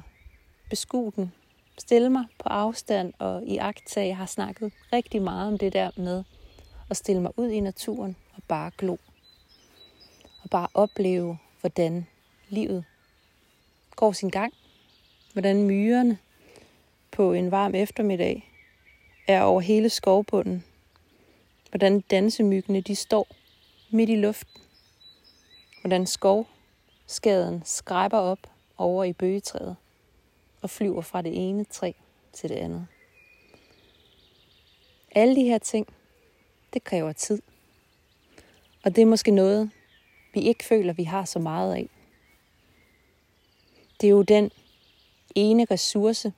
beskue 0.70 1.12
den. 1.16 1.34
Stille 1.78 2.10
mig 2.10 2.26
på 2.40 2.50
afstand 2.50 3.14
og 3.20 3.44
i 3.44 3.58
agt 3.58 3.98
Jeg 3.98 4.18
har 4.18 4.26
snakket 4.26 4.74
rigtig 4.94 5.22
meget 5.22 5.48
om 5.48 5.58
det 5.58 5.74
der 5.74 5.92
med 5.98 6.24
at 6.92 6.98
stille 6.98 7.22
mig 7.22 7.32
ud 7.38 7.50
i 7.50 7.60
naturen 7.60 8.16
og 8.34 8.44
bare 8.48 8.72
glo. 8.78 8.98
Og 10.44 10.50
bare 10.50 10.68
opleve, 10.74 11.38
hvordan 11.62 12.08
livet 12.50 12.86
går 13.96 14.12
sin 14.12 14.30
gang. 14.30 14.54
Hvordan 15.34 15.64
myrerne 15.64 16.18
på 17.12 17.34
en 17.34 17.52
varm 17.52 17.76
eftermiddag 17.76 18.52
er 19.28 19.42
over 19.42 19.62
hele 19.62 19.90
skovbunden. 19.90 20.64
Hvordan 21.70 22.02
dansemyggene 22.02 22.82
de 22.82 22.96
står 22.96 23.28
midt 23.90 24.10
i 24.10 24.16
luften. 24.16 24.62
Hvordan 25.82 26.08
skovskaden 26.08 27.62
skræber 27.66 28.18
op 28.18 28.52
over 28.78 29.04
i 29.04 29.14
bøgetræet 29.14 29.76
og 30.62 30.70
flyver 30.70 31.02
fra 31.02 31.22
det 31.22 31.50
ene 31.50 31.64
træ 31.64 31.92
til 32.34 32.50
det 32.50 32.56
andet. 32.56 32.88
Alle 35.16 35.36
de 35.36 35.44
her 35.44 35.58
ting, 35.58 35.88
det 36.74 36.84
kræver 36.84 37.12
tid. 37.12 37.42
Og 38.84 38.96
det 38.96 39.02
er 39.02 39.06
måske 39.06 39.32
noget, 39.32 39.72
vi 40.34 40.42
ikke 40.42 40.64
føler, 40.64 40.94
vi 40.94 41.04
har 41.04 41.26
så 41.26 41.40
meget 41.40 41.76
af. 41.76 41.90
Det 44.02 44.08
er 44.08 44.12
jo 44.12 44.22
den 44.22 44.52
ene 45.36 45.66
ressource, 45.72 46.34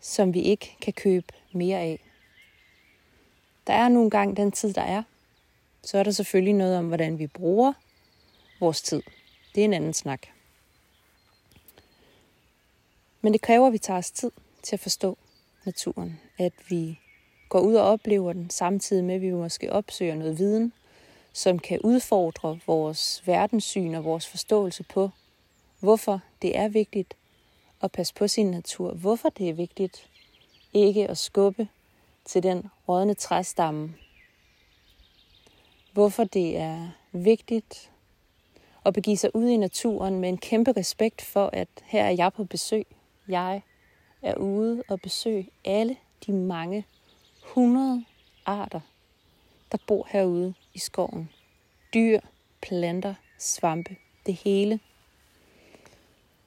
som 0.00 0.34
vi 0.34 0.40
ikke 0.40 0.76
kan 0.80 0.92
købe 0.92 1.26
mere 1.52 1.78
af. 1.78 2.00
Der 3.66 3.72
er 3.72 3.88
nogle 3.88 4.10
gange 4.10 4.36
den 4.36 4.52
tid, 4.52 4.72
der 4.72 4.82
er. 4.82 5.02
Så 5.82 5.98
er 5.98 6.02
der 6.02 6.10
selvfølgelig 6.10 6.54
noget 6.54 6.76
om, 6.76 6.88
hvordan 6.88 7.18
vi 7.18 7.26
bruger 7.26 7.72
vores 8.60 8.82
tid. 8.82 9.02
Det 9.54 9.60
er 9.60 9.64
en 9.64 9.74
anden 9.74 9.94
snak. 9.94 10.26
Men 13.20 13.32
det 13.32 13.40
kræver, 13.40 13.66
at 13.66 13.72
vi 13.72 13.78
tager 13.78 13.98
os 13.98 14.10
tid 14.10 14.30
til 14.62 14.76
at 14.76 14.80
forstå 14.80 15.18
naturen. 15.64 16.20
At 16.38 16.52
vi 16.68 16.98
går 17.52 17.60
ud 17.60 17.74
og 17.74 17.84
oplever 17.84 18.32
den, 18.32 18.50
samtidig 18.50 19.04
med, 19.04 19.14
at 19.14 19.20
vi 19.20 19.30
måske 19.30 19.72
opsøger 19.72 20.14
noget 20.14 20.38
viden, 20.38 20.72
som 21.32 21.58
kan 21.58 21.80
udfordre 21.80 22.58
vores 22.66 23.22
verdenssyn 23.26 23.94
og 23.94 24.04
vores 24.04 24.26
forståelse 24.26 24.82
på, 24.82 25.10
hvorfor 25.80 26.20
det 26.42 26.56
er 26.56 26.68
vigtigt 26.68 27.14
at 27.82 27.92
passe 27.92 28.14
på 28.14 28.28
sin 28.28 28.50
natur. 28.50 28.92
Hvorfor 28.92 29.28
det 29.28 29.48
er 29.48 29.52
vigtigt 29.52 30.08
ikke 30.72 31.08
at 31.08 31.18
skubbe 31.18 31.68
til 32.24 32.42
den 32.42 32.66
rådne 32.88 33.14
træstamme. 33.14 33.94
Hvorfor 35.92 36.24
det 36.24 36.56
er 36.56 36.88
vigtigt 37.12 37.90
at 38.86 38.94
begive 38.94 39.16
sig 39.16 39.36
ud 39.36 39.48
i 39.48 39.56
naturen 39.56 40.20
med 40.20 40.28
en 40.28 40.38
kæmpe 40.38 40.72
respekt 40.72 41.22
for, 41.22 41.50
at 41.52 41.68
her 41.84 42.04
er 42.04 42.10
jeg 42.10 42.32
på 42.32 42.44
besøg. 42.44 42.86
Jeg 43.28 43.62
er 44.22 44.34
ude 44.34 44.82
og 44.88 45.00
besøge 45.00 45.48
alle 45.64 45.96
de 46.26 46.32
mange 46.32 46.86
hundrede 47.54 48.04
arter, 48.46 48.80
der 49.72 49.78
bor 49.86 50.06
herude 50.10 50.54
i 50.74 50.78
skoven. 50.78 51.30
Dyr, 51.94 52.20
planter, 52.62 53.14
svampe, 53.38 53.96
det 54.26 54.34
hele. 54.34 54.80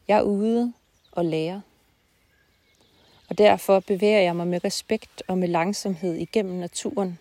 Jeg 0.08 0.18
er 0.18 0.22
ude 0.22 0.74
og 1.12 1.26
lærer. 1.26 1.62
Og 3.30 3.38
derfor 3.38 3.80
bevæger 3.80 4.20
jeg 4.20 4.36
mig 4.36 4.48
med 4.48 4.64
respekt 4.64 5.24
og 5.28 5.38
med 5.38 5.48
langsomhed 5.48 6.16
igennem 6.16 6.56
naturen. 6.60 7.20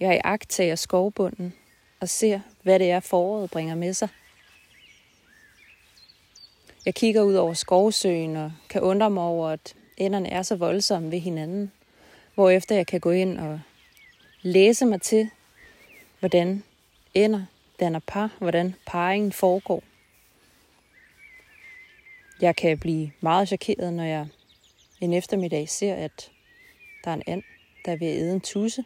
Jeg 0.00 0.08
er 0.08 0.18
i 0.72 0.76
skovbunden 0.76 1.54
og 2.00 2.08
ser, 2.08 2.40
hvad 2.62 2.78
det 2.78 2.90
er 2.90 3.00
foråret 3.00 3.50
bringer 3.50 3.74
med 3.74 3.94
sig. 3.94 4.08
Jeg 6.86 6.94
kigger 6.94 7.22
ud 7.22 7.34
over 7.34 7.54
skovsøen 7.54 8.36
og 8.36 8.52
kan 8.68 8.80
undre 8.82 9.10
mig 9.10 9.22
over, 9.22 9.48
at 9.48 9.74
enderne 9.96 10.30
er 10.30 10.42
så 10.42 10.56
voldsomme 10.56 11.10
ved 11.10 11.18
hinanden, 11.18 11.72
hvorefter 12.34 12.74
jeg 12.74 12.86
kan 12.86 13.00
gå 13.00 13.10
ind 13.10 13.38
og 13.38 13.60
læse 14.42 14.86
mig 14.86 15.02
til, 15.02 15.30
hvordan 16.20 16.62
ender 17.14 17.44
danner 17.80 18.00
par, 18.06 18.30
hvordan 18.38 18.74
parringen 18.86 19.32
foregår. 19.32 19.82
Jeg 22.40 22.56
kan 22.56 22.78
blive 22.78 23.10
meget 23.20 23.48
chokeret, 23.48 23.92
når 23.92 24.04
jeg 24.04 24.26
en 25.00 25.12
eftermiddag 25.12 25.68
ser, 25.68 25.94
at 25.94 26.30
der 27.04 27.10
er 27.10 27.14
en 27.14 27.22
and, 27.26 27.42
der 27.84 27.92
er 27.92 27.96
ved 27.96 28.08
at 28.08 28.16
æde 28.16 28.32
en 28.32 28.40
tusse 28.40 28.84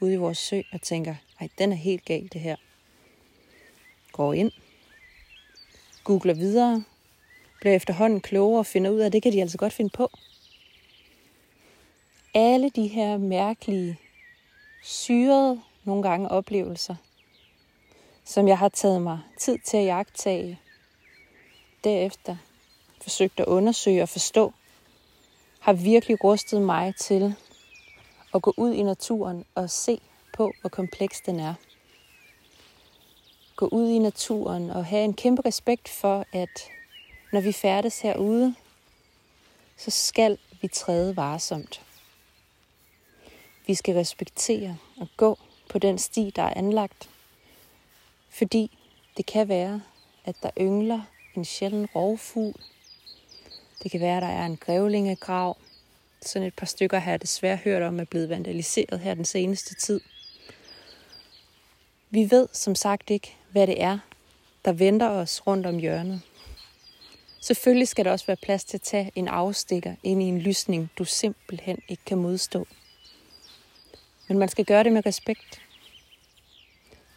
ude 0.00 0.12
i 0.12 0.16
vores 0.16 0.38
sø, 0.38 0.60
og 0.72 0.82
tænker, 0.82 1.14
ej, 1.40 1.48
den 1.58 1.72
er 1.72 1.76
helt 1.76 2.04
gal 2.04 2.28
det 2.32 2.40
her. 2.40 2.56
Går 4.12 4.34
ind, 4.34 4.52
googler 6.04 6.34
videre, 6.34 6.84
bliver 7.60 7.76
efterhånden 7.76 8.20
klogere 8.20 8.58
og 8.58 8.66
finder 8.66 8.90
ud 8.90 8.98
af, 8.98 9.06
at 9.06 9.12
det 9.12 9.22
kan 9.22 9.32
de 9.32 9.40
altså 9.40 9.58
godt 9.58 9.72
finde 9.72 9.90
på. 9.90 10.10
Alle 12.40 12.70
de 12.70 12.86
her 12.86 13.16
mærkelige, 13.16 13.98
syrede 14.82 15.60
nogle 15.84 16.02
gange 16.02 16.28
oplevelser, 16.28 16.94
som 18.24 18.48
jeg 18.48 18.58
har 18.58 18.68
taget 18.68 19.02
mig 19.02 19.20
tid 19.38 19.58
til 19.58 19.76
at 19.76 19.84
jagtage 19.84 20.60
derefter 21.84 22.36
forsøgt 23.00 23.40
at 23.40 23.46
undersøge 23.46 24.02
og 24.02 24.08
forstå, 24.08 24.52
har 25.60 25.72
virkelig 25.72 26.24
rustet 26.24 26.62
mig 26.62 26.94
til 26.96 27.34
at 28.34 28.42
gå 28.42 28.54
ud 28.56 28.72
i 28.72 28.82
naturen 28.82 29.44
og 29.54 29.70
se 29.70 30.00
på, 30.36 30.52
hvor 30.60 30.70
kompleks 30.70 31.20
den 31.20 31.40
er. 31.40 31.54
Gå 33.56 33.68
ud 33.72 33.88
i 33.88 33.98
naturen 33.98 34.70
og 34.70 34.84
have 34.84 35.04
en 35.04 35.14
kæmpe 35.14 35.42
respekt 35.44 35.88
for, 35.88 36.24
at 36.32 36.68
når 37.32 37.40
vi 37.40 37.52
færdes 37.52 38.00
herude, 38.00 38.54
så 39.76 39.90
skal 39.90 40.38
vi 40.60 40.68
træde 40.68 41.16
varsomt. 41.16 41.87
Vi 43.68 43.74
skal 43.74 43.94
respektere 43.94 44.78
og 44.96 45.08
gå 45.16 45.38
på 45.68 45.78
den 45.78 45.98
sti, 45.98 46.32
der 46.36 46.42
er 46.42 46.54
anlagt, 46.54 47.08
fordi 48.30 48.78
det 49.16 49.26
kan 49.26 49.48
være, 49.48 49.82
at 50.24 50.36
der 50.42 50.50
yngler 50.60 51.00
en 51.36 51.44
sjælden 51.44 51.86
rovfugl, 51.94 52.54
det 53.82 53.90
kan 53.90 54.00
være, 54.00 54.16
at 54.16 54.22
der 54.22 54.28
er 54.28 54.46
en 54.46 54.56
grævlingegrav. 54.56 55.56
Sådan 56.22 56.48
et 56.48 56.54
par 56.54 56.66
stykker 56.66 56.98
har 56.98 57.10
jeg 57.10 57.22
desværre 57.22 57.56
hørt 57.56 57.82
om 57.82 58.00
er 58.00 58.04
blevet 58.04 58.28
vandaliseret 58.28 59.00
her 59.00 59.14
den 59.14 59.24
seneste 59.24 59.74
tid. 59.74 60.00
Vi 62.10 62.30
ved 62.30 62.48
som 62.52 62.74
sagt 62.74 63.10
ikke, 63.10 63.36
hvad 63.50 63.66
det 63.66 63.82
er, 63.82 63.98
der 64.64 64.72
venter 64.72 65.08
os 65.08 65.46
rundt 65.46 65.66
om 65.66 65.78
hjørnet. 65.78 66.20
Selvfølgelig 67.40 67.88
skal 67.88 68.04
der 68.04 68.12
også 68.12 68.26
være 68.26 68.36
plads 68.36 68.64
til 68.64 68.76
at 68.76 68.82
tage 68.82 69.12
en 69.14 69.28
afstikker 69.28 69.94
ind 70.02 70.22
i 70.22 70.26
en 70.26 70.38
lysning, 70.38 70.90
du 70.98 71.04
simpelthen 71.04 71.78
ikke 71.88 72.04
kan 72.04 72.18
modstå. 72.18 72.66
Men 74.28 74.38
man 74.38 74.48
skal 74.48 74.64
gøre 74.64 74.84
det 74.84 74.92
med 74.92 75.06
respekt. 75.06 75.60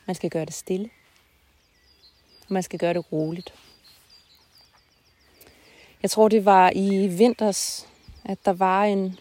Man 0.05 0.15
skal 0.15 0.29
gøre 0.29 0.45
det 0.45 0.53
stille. 0.53 0.89
Og 2.47 2.53
man 2.53 2.63
skal 2.63 2.79
gøre 2.79 2.93
det 2.93 3.11
roligt. 3.11 3.53
Jeg 6.01 6.11
tror, 6.11 6.27
det 6.27 6.45
var 6.45 6.71
i 6.75 7.07
vinters, 7.07 7.87
at 8.25 8.45
der 8.45 8.53
var 8.53 8.83
en 8.83 9.19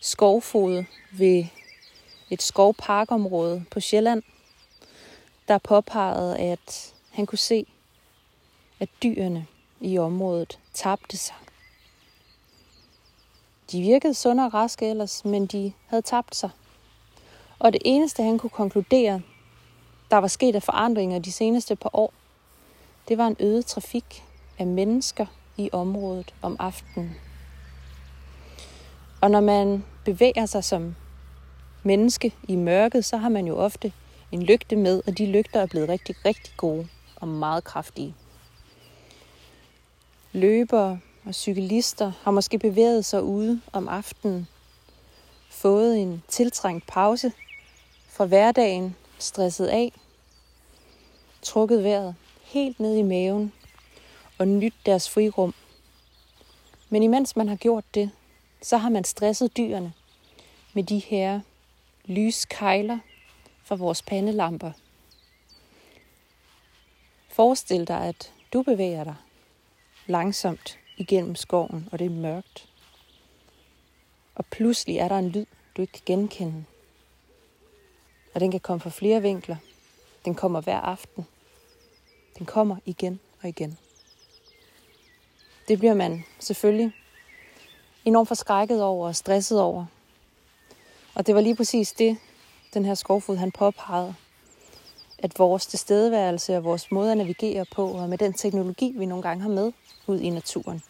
skovfod 0.00 0.84
ved 1.12 1.44
et 2.30 2.42
skovparkområde 2.42 3.64
på 3.70 3.80
Sjælland, 3.80 4.22
der 5.48 5.58
påpegede, 5.58 6.38
at 6.38 6.94
han 7.10 7.26
kunne 7.26 7.38
se, 7.38 7.66
at 8.80 8.88
dyrene 9.02 9.46
i 9.80 9.98
området 9.98 10.58
tabte 10.74 11.16
sig. 11.16 11.36
De 13.72 13.80
virkede 13.80 14.14
sunde 14.14 14.44
og 14.44 14.54
raske 14.54 14.90
ellers, 14.90 15.24
men 15.24 15.46
de 15.46 15.72
havde 15.86 16.02
tabt 16.02 16.36
sig. 16.36 16.50
Og 17.58 17.72
det 17.72 17.82
eneste, 17.84 18.22
han 18.22 18.38
kunne 18.38 18.50
konkludere, 18.50 19.20
der 20.10 20.16
var 20.16 20.28
sket 20.28 20.54
af 20.54 20.62
forandringer 20.62 21.18
de 21.18 21.32
seneste 21.32 21.76
par 21.76 21.90
år, 21.92 22.12
det 23.08 23.18
var 23.18 23.26
en 23.26 23.36
øget 23.40 23.66
trafik 23.66 24.24
af 24.58 24.66
mennesker 24.66 25.26
i 25.56 25.70
området 25.72 26.34
om 26.42 26.56
aftenen. 26.58 27.16
Og 29.20 29.30
når 29.30 29.40
man 29.40 29.84
bevæger 30.04 30.46
sig 30.46 30.64
som 30.64 30.94
menneske 31.82 32.34
i 32.48 32.56
mørket, 32.56 33.04
så 33.04 33.16
har 33.16 33.28
man 33.28 33.46
jo 33.46 33.56
ofte 33.56 33.92
en 34.32 34.42
lygte 34.42 34.76
med, 34.76 35.02
og 35.06 35.18
de 35.18 35.26
lygter 35.26 35.60
er 35.60 35.66
blevet 35.66 35.88
rigtig, 35.88 36.16
rigtig 36.24 36.54
gode 36.56 36.88
og 37.16 37.28
meget 37.28 37.64
kraftige. 37.64 38.14
Løbere 40.32 40.98
og 41.24 41.34
cyklister 41.34 42.12
har 42.22 42.30
måske 42.30 42.58
bevæget 42.58 43.04
sig 43.04 43.22
ude 43.22 43.60
om 43.72 43.88
aftenen, 43.88 44.48
fået 45.50 45.98
en 45.98 46.22
tiltrængt 46.28 46.86
pause 46.86 47.32
fra 48.16 48.24
hverdagen, 48.24 48.96
stresset 49.18 49.66
af, 49.66 49.92
trukket 51.42 51.84
vejret 51.84 52.14
helt 52.42 52.80
ned 52.80 52.96
i 52.96 53.02
maven 53.02 53.52
og 54.38 54.48
nyt 54.48 54.74
deres 54.86 55.10
frirum. 55.10 55.54
Men 56.88 57.02
imens 57.02 57.36
man 57.36 57.48
har 57.48 57.56
gjort 57.56 57.84
det, 57.94 58.10
så 58.62 58.76
har 58.76 58.88
man 58.88 59.04
stresset 59.04 59.56
dyrene 59.56 59.92
med 60.74 60.82
de 60.84 60.98
her 60.98 61.40
lyskejler 62.04 62.98
fra 63.64 63.74
vores 63.74 64.02
pandelamper. 64.02 64.72
Forestil 67.28 67.88
dig, 67.88 68.00
at 68.00 68.32
du 68.52 68.62
bevæger 68.62 69.04
dig 69.04 69.16
langsomt 70.06 70.78
igennem 70.96 71.34
skoven, 71.34 71.88
og 71.92 71.98
det 71.98 72.04
er 72.04 72.10
mørkt. 72.10 72.68
Og 74.34 74.46
pludselig 74.46 74.96
er 74.96 75.08
der 75.08 75.18
en 75.18 75.28
lyd, 75.28 75.46
du 75.76 75.82
ikke 75.82 75.92
kan 75.92 76.02
genkende. 76.06 76.64
Og 78.36 78.40
den 78.40 78.50
kan 78.50 78.60
komme 78.60 78.80
fra 78.80 78.90
flere 78.90 79.22
vinkler. 79.22 79.56
Den 80.24 80.34
kommer 80.34 80.60
hver 80.60 80.80
aften. 80.80 81.26
Den 82.38 82.46
kommer 82.46 82.76
igen 82.84 83.20
og 83.42 83.48
igen. 83.48 83.78
Det 85.68 85.78
bliver 85.78 85.94
man 85.94 86.24
selvfølgelig 86.38 86.92
enormt 88.04 88.28
forskrækket 88.28 88.82
over 88.82 89.08
og 89.08 89.16
stresset 89.16 89.60
over. 89.60 89.86
Og 91.14 91.26
det 91.26 91.34
var 91.34 91.40
lige 91.40 91.56
præcis 91.56 91.92
det, 91.92 92.16
den 92.74 92.84
her 92.84 92.94
skovfod 92.94 93.36
han 93.36 93.52
påpegede. 93.52 94.14
At 95.18 95.38
vores 95.38 95.66
tilstedeværelse 95.66 96.56
og 96.56 96.64
vores 96.64 96.90
måde 96.90 97.10
at 97.10 97.16
navigere 97.16 97.64
på, 97.64 97.88
og 97.88 98.08
med 98.08 98.18
den 98.18 98.32
teknologi, 98.32 98.94
vi 98.96 99.06
nogle 99.06 99.22
gange 99.22 99.42
har 99.42 99.50
med 99.50 99.72
ud 100.06 100.20
i 100.20 100.30
naturen, 100.30 100.82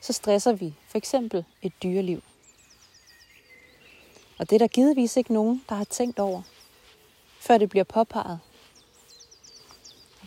så 0.00 0.12
stresser 0.12 0.52
vi 0.52 0.74
for 0.88 0.98
eksempel 0.98 1.44
et 1.62 1.72
dyreliv. 1.82 2.22
Og 4.38 4.50
det 4.50 4.56
er 4.56 4.58
der 4.58 4.66
givetvis 4.66 5.16
ikke 5.16 5.32
nogen, 5.32 5.64
der 5.68 5.74
har 5.74 5.84
tænkt 5.84 6.18
over, 6.18 6.42
før 7.40 7.58
det 7.58 7.68
bliver 7.68 7.84
påpeget. 7.84 8.38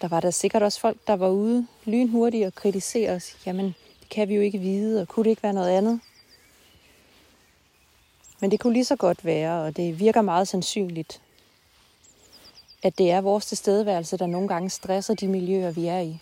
Der 0.02 0.08
var 0.08 0.20
der 0.20 0.32
sikkert 0.32 0.64
også 0.64 0.80
folk, 0.80 0.98
der 1.08 1.14
var 1.14 1.30
ude 1.30 1.68
lynhurtigt 1.86 2.46
og 2.46 2.56
kritisere 2.56 3.12
os. 3.12 3.38
Jamen, 3.46 3.66
det 4.00 4.10
kan 4.10 4.30
vi 4.30 4.36
jo 4.36 4.42
ikke 4.42 4.58
vide, 4.58 5.02
og 5.02 5.08
kunne 5.08 5.24
det 5.24 5.30
ikke 5.30 5.44
være 5.44 5.54
noget 5.54 5.70
andet? 5.70 6.00
Men 8.40 8.52
det 8.52 8.60
kunne 8.60 8.74
lige 8.74 8.86
så 8.86 8.96
godt 8.96 9.26
være, 9.26 9.64
og 9.64 9.78
det 9.78 10.00
virker 10.00 10.22
meget 10.22 10.48
sandsynligt, 10.48 11.22
at 12.84 12.98
det 12.98 13.12
er 13.12 13.22
vores 13.22 13.46
tilstedeværelse, 13.46 14.18
der 14.18 14.26
nogle 14.26 14.48
gange 14.48 14.70
stresser 14.70 15.14
de 15.14 15.28
miljøer, 15.28 15.72
vi 15.72 15.88
er 15.88 16.00
i. 16.00 16.20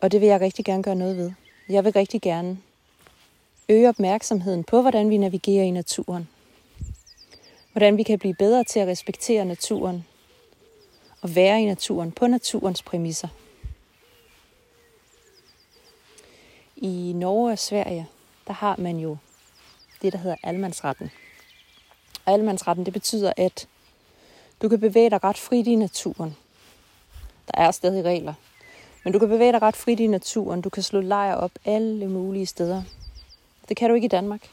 Og 0.00 0.12
det 0.12 0.20
vil 0.20 0.28
jeg 0.28 0.40
rigtig 0.40 0.64
gerne 0.64 0.82
gøre 0.82 0.94
noget 0.94 1.16
ved. 1.16 1.32
Jeg 1.68 1.84
vil 1.84 1.92
rigtig 1.92 2.22
gerne 2.22 2.58
øge 3.68 3.88
opmærksomheden 3.88 4.64
på, 4.64 4.80
hvordan 4.80 5.10
vi 5.10 5.16
navigerer 5.16 5.64
i 5.64 5.70
naturen. 5.70 6.28
Hvordan 7.72 7.96
vi 7.96 8.02
kan 8.02 8.18
blive 8.18 8.34
bedre 8.34 8.64
til 8.64 8.80
at 8.80 8.88
respektere 8.88 9.44
naturen 9.44 10.04
og 11.20 11.34
være 11.34 11.62
i 11.62 11.64
naturen 11.64 12.12
på 12.12 12.26
naturens 12.26 12.82
præmisser. 12.82 13.28
I 16.76 17.12
Norge 17.16 17.52
og 17.52 17.58
Sverige, 17.58 18.08
der 18.46 18.52
har 18.52 18.76
man 18.78 18.96
jo 18.96 19.16
det, 20.02 20.12
der 20.12 20.18
hedder 20.18 20.36
almandsretten. 20.42 21.10
Og 22.24 22.32
almandsretten, 22.32 22.84
det 22.86 22.92
betyder, 22.92 23.32
at 23.36 23.68
du 24.62 24.68
kan 24.68 24.80
bevæge 24.80 25.10
dig 25.10 25.24
ret 25.24 25.38
frit 25.38 25.66
i 25.66 25.74
naturen. 25.74 26.36
Der 27.46 27.60
er 27.60 27.70
stadig 27.70 28.04
regler. 28.04 28.34
Men 29.04 29.12
du 29.12 29.18
kan 29.18 29.28
bevæge 29.28 29.52
dig 29.52 29.62
ret 29.62 29.76
frit 29.76 30.00
i 30.00 30.06
naturen. 30.06 30.60
Du 30.60 30.68
kan 30.68 30.82
slå 30.82 31.00
lejr 31.00 31.34
op 31.34 31.52
alle 31.64 32.08
mulige 32.08 32.46
steder. 32.46 32.82
Det 33.68 33.76
kan 33.76 33.88
du 33.88 33.94
ikke 33.94 34.04
i 34.04 34.08
Danmark. 34.08 34.50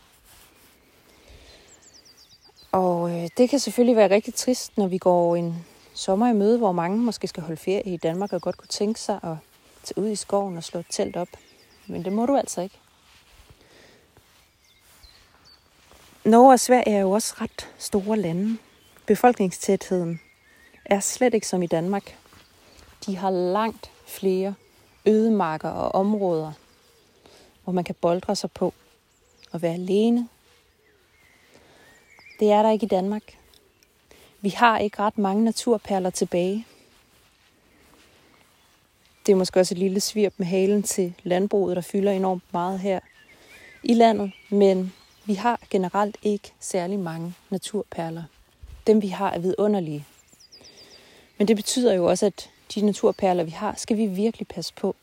Og 2.72 3.12
øh, 3.12 3.30
det 3.38 3.50
kan 3.50 3.60
selvfølgelig 3.60 3.96
være 3.96 4.10
rigtig 4.10 4.34
trist, 4.34 4.78
når 4.78 4.88
vi 4.88 4.98
går 4.98 5.36
en 5.36 5.66
sommer 5.94 6.30
i 6.30 6.34
møde, 6.34 6.58
hvor 6.58 6.72
mange 6.72 6.98
måske 6.98 7.28
skal 7.28 7.44
holde 7.44 7.58
ferie 7.58 7.94
i 7.94 7.98
Danmark 7.98 8.34
og 8.34 8.42
godt 8.42 8.58
kunne 8.58 8.68
tænke 8.68 9.00
sig 9.00 9.20
at 9.24 9.36
tage 9.84 9.98
ud 9.98 10.10
i 10.10 10.16
skoven 10.16 10.58
og 10.58 10.64
slå 10.64 10.80
et 10.80 10.86
telt 10.90 11.16
op. 11.16 11.28
Men 11.88 12.06
det 12.06 12.14
må 12.14 12.26
du 12.26 12.36
altså 12.36 12.62
ikke. 12.62 12.80
Norge 16.26 16.54
og 16.54 16.60
Sverige 16.60 16.90
er 16.90 17.00
jo 17.00 17.12
også 17.12 17.34
ret 17.42 17.70
store 17.78 18.18
lande. 18.18 18.58
Befolkningstætheden 19.06 20.20
er 20.86 21.00
slet 21.00 21.34
ikke 21.34 21.48
som 21.48 21.64
i 21.64 21.68
Danmark. 21.68 22.18
De 23.06 23.18
har 23.18 23.30
langt 23.30 23.92
flere 24.06 24.54
ødemarker 25.06 25.70
og 25.70 25.96
områder, 25.96 26.52
hvor 27.64 27.74
man 27.74 27.84
kan 27.84 27.96
boldre 28.02 28.36
sig 28.36 28.52
på 28.52 28.74
og 29.54 29.62
være 29.62 29.74
alene. 29.74 30.28
Det 32.40 32.52
er 32.52 32.64
der 32.64 32.72
ikke 32.72 32.86
i 32.86 32.88
Danmark. 32.88 33.38
Vi 34.42 34.50
har 34.50 34.80
ikke 34.80 35.00
ret 35.00 35.18
mange 35.18 35.44
naturperler 35.44 36.10
tilbage. 36.10 36.66
Det 39.26 39.32
er 39.32 39.36
måske 39.36 39.60
også 39.60 39.74
et 39.74 39.80
lille 39.80 40.00
svirp 40.00 40.34
med 40.38 40.48
halen 40.48 40.84
til 40.84 41.14
landbruget, 41.24 41.76
der 41.76 41.82
fylder 41.82 42.12
enormt 42.12 42.44
meget 42.52 42.80
her 42.80 43.00
i 43.84 43.94
landet, 43.94 44.32
men 44.50 44.94
vi 45.26 45.34
har 45.34 45.60
generelt 45.70 46.18
ikke 46.24 46.54
særlig 46.60 47.00
mange 47.00 47.34
naturperler. 47.50 48.24
Dem 48.88 49.02
vi 49.02 49.08
har 49.08 49.32
er 49.32 49.40
vidunderlige. 49.40 50.06
Men 51.38 51.48
det 51.48 51.56
betyder 51.56 51.94
jo 51.94 52.06
også, 52.06 52.26
at 52.26 52.50
de 52.76 52.82
naturperler 52.82 53.44
vi 53.44 53.52
har, 53.52 53.74
skal 53.78 53.98
vi 53.98 54.06
virkelig 54.06 54.48
passe 54.48 54.74
på. 54.74 54.96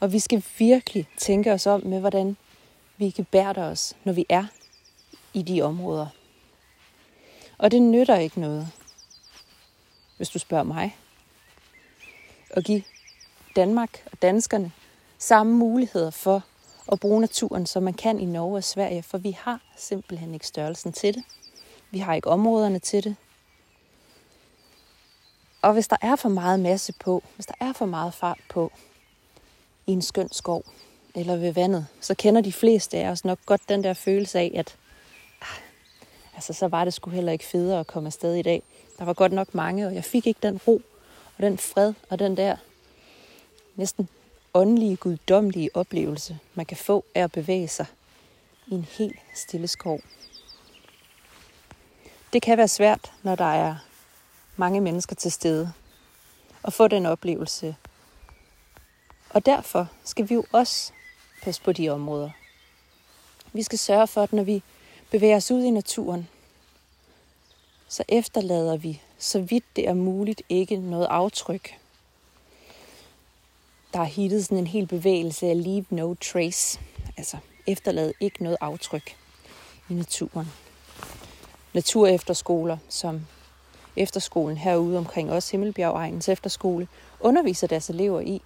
Og 0.00 0.12
vi 0.12 0.18
skal 0.18 0.42
virkelig 0.58 1.08
tænke 1.18 1.52
os 1.52 1.66
om 1.66 1.86
med, 1.86 2.00
hvordan 2.00 2.36
vi 3.00 3.10
kan 3.10 3.24
bære 3.24 3.58
os, 3.58 3.96
når 4.04 4.12
vi 4.12 4.26
er 4.28 4.44
i 5.34 5.42
de 5.42 5.62
områder. 5.62 6.06
Og 7.58 7.70
det 7.70 7.82
nytter 7.82 8.16
ikke 8.16 8.40
noget, 8.40 8.68
hvis 10.16 10.28
du 10.28 10.38
spørger 10.38 10.64
mig, 10.64 10.96
at 12.50 12.64
give 12.64 12.82
Danmark 13.56 14.02
og 14.12 14.22
danskerne 14.22 14.72
samme 15.18 15.52
muligheder 15.52 16.10
for 16.10 16.44
at 16.92 17.00
bruge 17.00 17.20
naturen, 17.20 17.66
som 17.66 17.82
man 17.82 17.94
kan 17.94 18.20
i 18.20 18.24
Norge 18.24 18.56
og 18.56 18.64
Sverige, 18.64 19.02
for 19.02 19.18
vi 19.18 19.30
har 19.30 19.60
simpelthen 19.76 20.34
ikke 20.34 20.46
størrelsen 20.46 20.92
til 20.92 21.14
det. 21.14 21.24
Vi 21.90 21.98
har 21.98 22.14
ikke 22.14 22.28
områderne 22.28 22.78
til 22.78 23.04
det. 23.04 23.16
Og 25.62 25.72
hvis 25.72 25.88
der 25.88 25.96
er 26.02 26.16
for 26.16 26.28
meget 26.28 26.60
masse 26.60 26.92
på, 26.92 27.22
hvis 27.34 27.46
der 27.46 27.54
er 27.60 27.72
for 27.72 27.86
meget 27.86 28.14
fart 28.14 28.40
på 28.48 28.72
i 29.86 29.92
en 29.92 30.02
skøn 30.02 30.28
skov 30.32 30.64
eller 31.14 31.36
ved 31.36 31.52
vandet, 31.52 31.86
så 32.00 32.14
kender 32.14 32.40
de 32.40 32.52
fleste 32.52 32.98
af 32.98 33.08
os 33.08 33.24
nok 33.24 33.38
godt 33.46 33.68
den 33.68 33.84
der 33.84 33.94
følelse 33.94 34.38
af, 34.38 34.52
at 34.54 34.76
ah, 35.42 35.58
altså, 36.34 36.52
så 36.52 36.68
var 36.68 36.84
det 36.84 36.94
sgu 36.94 37.10
heller 37.10 37.32
ikke 37.32 37.44
federe 37.44 37.80
at 37.80 37.86
komme 37.86 38.06
afsted 38.06 38.34
i 38.34 38.42
dag. 38.42 38.62
Der 38.98 39.04
var 39.04 39.12
godt 39.12 39.32
nok 39.32 39.54
mange, 39.54 39.86
og 39.86 39.94
jeg 39.94 40.04
fik 40.04 40.26
ikke 40.26 40.40
den 40.42 40.60
ro 40.66 40.82
og 41.36 41.42
den 41.42 41.58
fred 41.58 41.94
og 42.10 42.18
den 42.18 42.36
der 42.36 42.56
næsten 43.76 44.08
åndelige, 44.54 44.96
guddommelige 44.96 45.70
oplevelse, 45.74 46.38
man 46.54 46.66
kan 46.66 46.76
få 46.76 47.04
af 47.14 47.22
at 47.22 47.32
bevæge 47.32 47.68
sig 47.68 47.86
i 48.66 48.74
en 48.74 48.86
helt 48.98 49.18
stille 49.34 49.68
skov. 49.68 50.00
Det 52.32 52.42
kan 52.42 52.58
være 52.58 52.68
svært, 52.68 53.12
når 53.22 53.34
der 53.34 53.44
er 53.54 53.76
mange 54.56 54.80
mennesker 54.80 55.16
til 55.16 55.32
stede, 55.32 55.72
at 56.64 56.72
få 56.72 56.88
den 56.88 57.06
oplevelse. 57.06 57.76
Og 59.30 59.46
derfor 59.46 59.88
skal 60.04 60.28
vi 60.28 60.34
jo 60.34 60.44
også 60.52 60.92
passe 61.42 61.62
på 61.62 61.72
de 61.72 61.88
områder. 61.88 62.30
Vi 63.52 63.62
skal 63.62 63.78
sørge 63.78 64.06
for, 64.06 64.22
at 64.22 64.32
når 64.32 64.42
vi 64.42 64.62
bevæger 65.10 65.36
os 65.36 65.50
ud 65.50 65.62
i 65.62 65.70
naturen, 65.70 66.28
så 67.88 68.04
efterlader 68.08 68.76
vi, 68.76 69.02
så 69.18 69.40
vidt 69.40 69.64
det 69.76 69.88
er 69.88 69.94
muligt, 69.94 70.42
ikke 70.48 70.76
noget 70.76 71.06
aftryk 71.10 71.80
der 73.92 74.00
er 74.00 74.04
hittet 74.04 74.44
sådan 74.44 74.58
en 74.58 74.66
hel 74.66 74.86
bevægelse 74.86 75.46
af 75.46 75.64
leave 75.64 75.84
no 75.90 76.14
trace. 76.14 76.80
Altså 77.16 77.36
efterlad 77.66 78.12
ikke 78.20 78.42
noget 78.42 78.56
aftryk 78.60 79.16
i 79.88 79.94
naturen. 79.94 80.52
Naturefterskoler, 81.74 82.76
som 82.88 83.26
efterskolen 83.96 84.56
herude 84.56 84.98
omkring 84.98 85.32
os, 85.32 85.50
Himmelbjergegnens 85.50 86.28
efterskole, 86.28 86.88
underviser 87.20 87.66
deres 87.66 87.90
elever 87.90 88.20
i, 88.20 88.42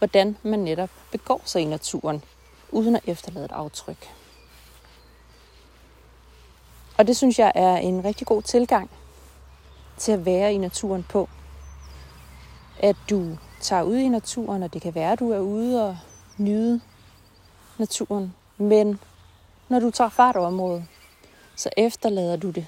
hvordan 0.00 0.36
man 0.42 0.58
netop 0.58 0.90
begår 1.12 1.42
sig 1.44 1.62
i 1.62 1.64
naturen, 1.64 2.24
uden 2.70 2.96
at 2.96 3.02
efterlade 3.06 3.44
et 3.44 3.52
aftryk. 3.52 4.10
Og 6.98 7.06
det 7.06 7.16
synes 7.16 7.38
jeg 7.38 7.52
er 7.54 7.76
en 7.76 8.04
rigtig 8.04 8.26
god 8.26 8.42
tilgang 8.42 8.90
til 9.96 10.12
at 10.12 10.24
være 10.24 10.54
i 10.54 10.58
naturen 10.58 11.02
på. 11.08 11.28
At 12.78 12.96
du 13.10 13.38
tager 13.60 13.82
ud 13.82 13.96
i 13.96 14.08
naturen, 14.08 14.62
og 14.62 14.72
det 14.72 14.82
kan 14.82 14.94
være, 14.94 15.12
at 15.12 15.18
du 15.18 15.30
er 15.30 15.38
ude 15.38 15.88
og 15.88 15.98
nyde 16.36 16.80
naturen. 17.78 18.34
Men 18.56 19.00
når 19.68 19.80
du 19.80 19.90
tager 19.90 20.10
fart 20.10 20.36
over 20.36 20.46
området, 20.46 20.84
så 21.56 21.70
efterlader 21.76 22.36
du 22.36 22.50
det 22.50 22.66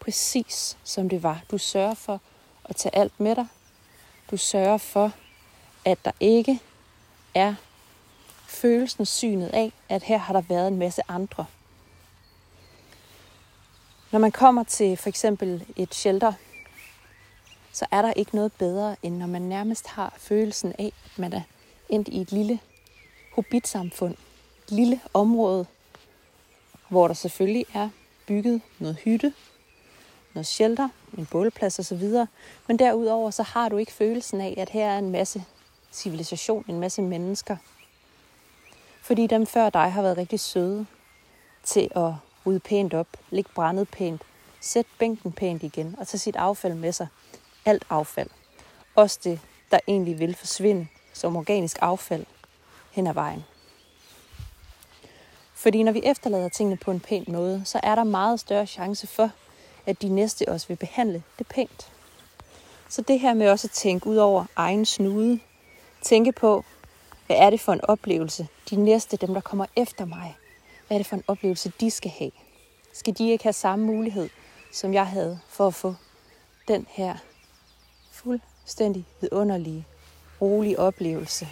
præcis 0.00 0.78
som 0.84 1.08
det 1.08 1.22
var. 1.22 1.42
Du 1.50 1.58
sørger 1.58 1.94
for 1.94 2.20
at 2.64 2.76
tage 2.76 2.96
alt 2.96 3.20
med 3.20 3.36
dig. 3.36 3.46
Du 4.30 4.36
sørger 4.36 4.78
for, 4.78 5.12
at 5.84 5.98
der 6.04 6.12
ikke 6.20 6.60
er 7.34 7.54
følelsen 8.46 9.06
synet 9.06 9.48
af, 9.48 9.72
at 9.88 10.02
her 10.02 10.18
har 10.18 10.32
der 10.32 10.40
været 10.40 10.68
en 10.68 10.78
masse 10.78 11.02
andre. 11.08 11.46
Når 14.12 14.18
man 14.18 14.32
kommer 14.32 14.64
til 14.64 14.96
for 14.96 15.08
eksempel 15.08 15.64
et 15.76 15.94
shelter, 15.94 16.32
så 17.72 17.86
er 17.90 18.02
der 18.02 18.12
ikke 18.12 18.34
noget 18.34 18.52
bedre, 18.52 18.96
end 19.02 19.16
når 19.16 19.26
man 19.26 19.42
nærmest 19.42 19.86
har 19.86 20.14
følelsen 20.16 20.74
af, 20.78 20.92
at 21.04 21.18
man 21.18 21.32
er 21.32 21.42
endt 21.88 22.08
i 22.08 22.20
et 22.20 22.32
lille 22.32 22.60
hobbitsamfund. 23.34 24.14
Et 24.64 24.70
lille 24.70 25.00
område, 25.14 25.66
hvor 26.88 27.06
der 27.06 27.14
selvfølgelig 27.14 27.66
er 27.74 27.88
bygget 28.26 28.60
noget 28.78 28.96
hytte, 28.96 29.34
noget 30.34 30.46
shelter, 30.46 30.88
en 31.18 31.26
bålplads 31.26 31.78
osv. 31.78 32.26
Men 32.66 32.78
derudover 32.78 33.30
så 33.30 33.42
har 33.42 33.68
du 33.68 33.76
ikke 33.76 33.92
følelsen 33.92 34.40
af, 34.40 34.54
at 34.58 34.70
her 34.70 34.86
er 34.86 34.98
en 34.98 35.10
masse 35.10 35.44
civilisation, 35.92 36.64
en 36.68 36.80
masse 36.80 37.02
mennesker. 37.02 37.56
Fordi 39.02 39.26
dem 39.26 39.46
før 39.46 39.70
dig 39.70 39.92
har 39.92 40.02
været 40.02 40.18
rigtig 40.18 40.40
søde 40.40 40.86
til 41.62 41.90
at 41.96 42.12
rydde 42.46 42.60
pænt 42.60 42.94
op, 42.94 43.06
lægge 43.30 43.50
brændet 43.54 43.88
pænt, 43.88 44.22
sætte 44.60 44.90
bænken 44.98 45.32
pænt 45.32 45.62
igen 45.62 45.96
og 45.98 46.08
tage 46.08 46.18
sit 46.18 46.36
affald 46.36 46.74
med 46.74 46.92
sig. 46.92 47.06
Alt 47.64 47.84
affald. 47.90 48.30
Også 48.94 49.18
det, 49.24 49.40
der 49.70 49.78
egentlig 49.88 50.18
vil 50.18 50.34
forsvinde 50.34 50.86
som 51.12 51.36
organisk 51.36 51.78
affald 51.80 52.26
hen 52.90 53.06
ad 53.06 53.14
vejen. 53.14 53.44
Fordi 55.54 55.82
når 55.82 55.92
vi 55.92 56.00
efterlader 56.04 56.48
tingene 56.48 56.76
på 56.76 56.90
en 56.90 57.00
pæn 57.00 57.24
måde, 57.28 57.62
så 57.64 57.80
er 57.82 57.94
der 57.94 58.04
meget 58.04 58.40
større 58.40 58.66
chance 58.66 59.06
for, 59.06 59.30
at 59.86 60.02
de 60.02 60.08
næste 60.08 60.48
også 60.48 60.68
vil 60.68 60.76
behandle 60.76 61.22
det 61.38 61.46
pænt. 61.46 61.92
Så 62.88 63.02
det 63.02 63.20
her 63.20 63.34
med 63.34 63.50
også 63.50 63.66
at 63.66 63.70
tænke 63.70 64.06
ud 64.06 64.16
over 64.16 64.44
egen 64.56 64.84
snude, 64.84 65.40
tænke 66.02 66.32
på, 66.32 66.64
hvad 67.26 67.36
er 67.36 67.50
det 67.50 67.60
for 67.60 67.72
en 67.72 67.84
oplevelse, 67.84 68.48
de 68.70 68.76
næste, 68.76 69.16
dem 69.16 69.34
der 69.34 69.40
kommer 69.40 69.66
efter 69.76 70.04
mig, 70.04 70.36
hvad 70.86 70.96
er 70.96 70.98
det 70.98 71.06
for 71.06 71.16
en 71.16 71.24
oplevelse, 71.28 71.72
de 71.80 71.90
skal 71.90 72.10
have? 72.10 72.30
Skal 72.92 73.18
de 73.18 73.30
ikke 73.30 73.44
have 73.44 73.52
samme 73.52 73.84
mulighed, 73.84 74.28
som 74.72 74.94
jeg 74.94 75.06
havde 75.06 75.40
for 75.48 75.66
at 75.66 75.74
få 75.74 75.94
den 76.68 76.86
her 76.90 77.16
fuldstændig 78.10 79.06
vidunderlige, 79.20 79.86
rolige 80.40 80.78
oplevelse? 80.78 81.48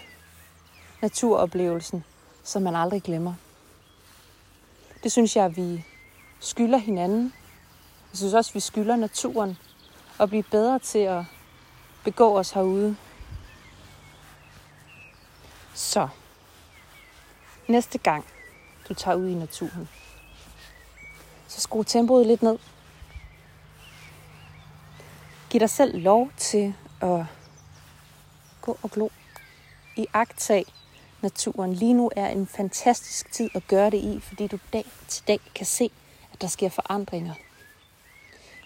Naturoplevelsen, 1.02 2.04
som 2.44 2.62
man 2.62 2.76
aldrig 2.76 3.02
glemmer. 3.02 3.34
Det 5.02 5.12
synes 5.12 5.36
jeg, 5.36 5.56
vi 5.56 5.84
skylder 6.40 6.78
hinanden. 6.78 7.32
Jeg 8.12 8.18
synes 8.18 8.34
også, 8.34 8.52
vi 8.52 8.60
skylder 8.60 8.96
naturen 8.96 9.56
at 10.20 10.28
blive 10.28 10.42
bedre 10.42 10.78
til 10.78 10.98
at 10.98 11.24
begå 12.04 12.38
os 12.38 12.50
herude. 12.50 12.96
Så, 15.74 16.08
næste 17.68 17.98
gang 17.98 18.24
du 18.88 18.94
tager 18.94 19.14
ud 19.14 19.28
i 19.28 19.34
naturen, 19.34 19.88
så 21.48 21.60
skru 21.60 21.82
tempoet 21.82 22.26
lidt 22.26 22.42
ned. 22.42 22.58
Giv 25.50 25.60
dig 25.60 25.70
selv 25.70 25.98
lov 26.02 26.30
til 26.36 26.74
at 27.00 27.24
gå 28.60 28.78
og 28.82 28.90
glo 28.90 29.08
i 29.96 30.06
agtag 30.12 30.64
naturen. 31.22 31.74
Lige 31.74 31.94
nu 31.94 32.10
er 32.16 32.28
en 32.28 32.46
fantastisk 32.46 33.32
tid 33.32 33.50
at 33.54 33.66
gøre 33.68 33.90
det 33.90 33.98
i, 33.98 34.20
fordi 34.20 34.46
du 34.46 34.58
dag 34.72 34.84
til 35.08 35.28
dag 35.28 35.40
kan 35.54 35.66
se, 35.66 35.90
at 36.32 36.40
der 36.40 36.46
sker 36.46 36.68
forandringer. 36.68 37.34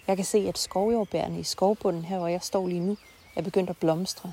Jeg 0.06 0.16
kan 0.16 0.24
se, 0.24 0.38
at 0.38 0.58
skovjordbærne 0.58 1.40
i 1.40 1.42
skovbunden 1.42 2.04
her, 2.04 2.18
hvor 2.18 2.28
jeg 2.28 2.42
står 2.42 2.68
lige 2.68 2.80
nu, 2.80 2.96
er 3.36 3.42
begyndt 3.42 3.70
at 3.70 3.76
blomstre. 3.76 4.32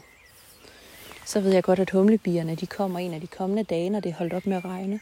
Så 1.25 1.39
ved 1.39 1.53
jeg 1.53 1.63
godt, 1.63 1.79
at 1.79 1.89
humlebierne 1.89 2.55
de 2.55 2.67
kommer 2.67 2.99
en 2.99 3.13
af 3.13 3.21
de 3.21 3.27
kommende 3.27 3.63
dage, 3.63 3.89
når 3.89 3.99
det 3.99 4.09
er 4.09 4.15
holdt 4.15 4.33
op 4.33 4.45
med 4.45 4.57
at 4.57 4.65
regne. 4.65 4.99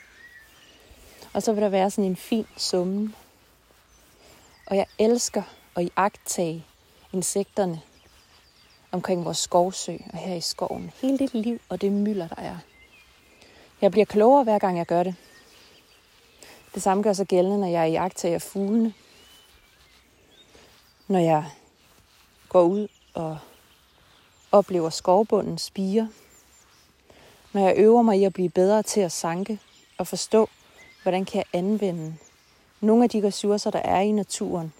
Og 1.33 1.43
så 1.43 1.53
vil 1.53 1.61
der 1.61 1.69
være 1.69 1.91
sådan 1.91 2.09
en 2.09 2.15
fin 2.15 2.47
summen. 2.57 3.15
Og 4.65 4.75
jeg 4.75 4.85
elsker 4.99 5.43
at 5.75 5.83
iagtage 5.83 6.65
insekterne 7.13 7.81
omkring 8.91 9.25
vores 9.25 9.37
skovsø 9.37 9.97
og 10.13 10.17
her 10.17 10.35
i 10.35 10.41
skoven. 10.41 10.91
Hele 11.01 11.17
det 11.17 11.33
liv 11.33 11.61
og 11.69 11.81
det 11.81 11.91
mylder, 11.91 12.27
der 12.27 12.41
er. 12.41 12.57
Jeg 13.81 13.91
bliver 13.91 14.05
klogere 14.05 14.43
hver 14.43 14.59
gang 14.59 14.77
jeg 14.77 14.85
gør 14.85 15.03
det. 15.03 15.15
Det 16.73 16.83
samme 16.83 17.03
gør 17.03 17.13
sig 17.13 17.27
gældende, 17.27 17.59
når 17.59 17.67
jeg 17.67 17.89
iagtager 17.89 18.39
fuglene. 18.39 18.93
Når 21.07 21.19
jeg 21.19 21.45
går 22.49 22.63
ud 22.63 22.87
og 23.13 23.37
oplever 24.51 24.89
skovbunden 24.89 25.57
spire. 25.57 26.09
Når 27.53 27.61
jeg 27.61 27.73
øver 27.77 28.01
mig 28.01 28.19
i 28.19 28.23
at 28.23 28.33
blive 28.33 28.49
bedre 28.49 28.83
til 28.83 29.01
at 29.01 29.11
sanke 29.11 29.59
og 29.97 30.07
forstå, 30.07 30.49
hvordan 31.03 31.25
kan 31.25 31.37
jeg 31.37 31.45
anvende 31.59 32.15
nogle 32.81 33.03
af 33.03 33.09
de 33.09 33.27
ressourcer, 33.27 33.71
der 33.71 33.79
er 33.79 33.99
i 33.99 34.11
naturen 34.11 34.73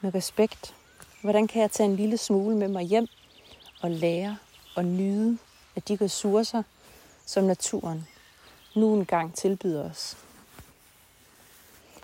med 0.00 0.14
respekt. 0.14 0.74
Hvordan 1.22 1.46
kan 1.46 1.62
jeg 1.62 1.70
tage 1.70 1.88
en 1.88 1.96
lille 1.96 2.16
smule 2.16 2.56
med 2.56 2.68
mig 2.68 2.82
hjem 2.82 3.06
og 3.80 3.90
lære 3.90 4.36
og 4.76 4.84
nyde 4.84 5.38
af 5.76 5.82
de 5.82 5.98
ressourcer, 6.00 6.62
som 7.26 7.44
naturen 7.44 8.06
nu 8.76 8.94
engang 8.94 9.34
tilbyder 9.34 9.90
os. 9.90 10.16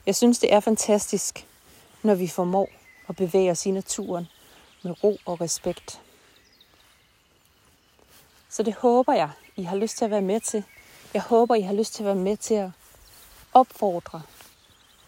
Jeg 0.07 0.17
synes, 0.17 0.39
det 0.39 0.53
er 0.53 0.61
fantastisk, 0.61 1.47
når 2.03 2.15
vi 2.15 2.29
formår 2.29 2.69
at 3.09 3.17
bevæge 3.17 3.51
os 3.51 3.67
i 3.67 3.71
naturen 3.71 4.29
med 4.83 5.05
ro 5.05 5.19
og 5.25 5.41
respekt. 5.41 6.01
Så 8.55 8.63
det 8.63 8.75
håber 8.75 9.13
jeg, 9.13 9.31
I 9.57 9.63
har 9.63 9.77
lyst 9.77 9.99
til 9.99 10.05
at 10.05 10.11
være 10.11 10.23
med 10.23 10.41
til. 10.41 10.65
Jeg 11.15 11.23
håber, 11.23 11.55
I 11.55 11.61
har 11.61 11.75
lyst 11.75 11.95
til 11.95 12.03
at 12.03 12.07
være 12.07 12.15
med 12.15 12.37
til 12.37 12.55
at 12.55 12.71
opfordre 13.53 14.23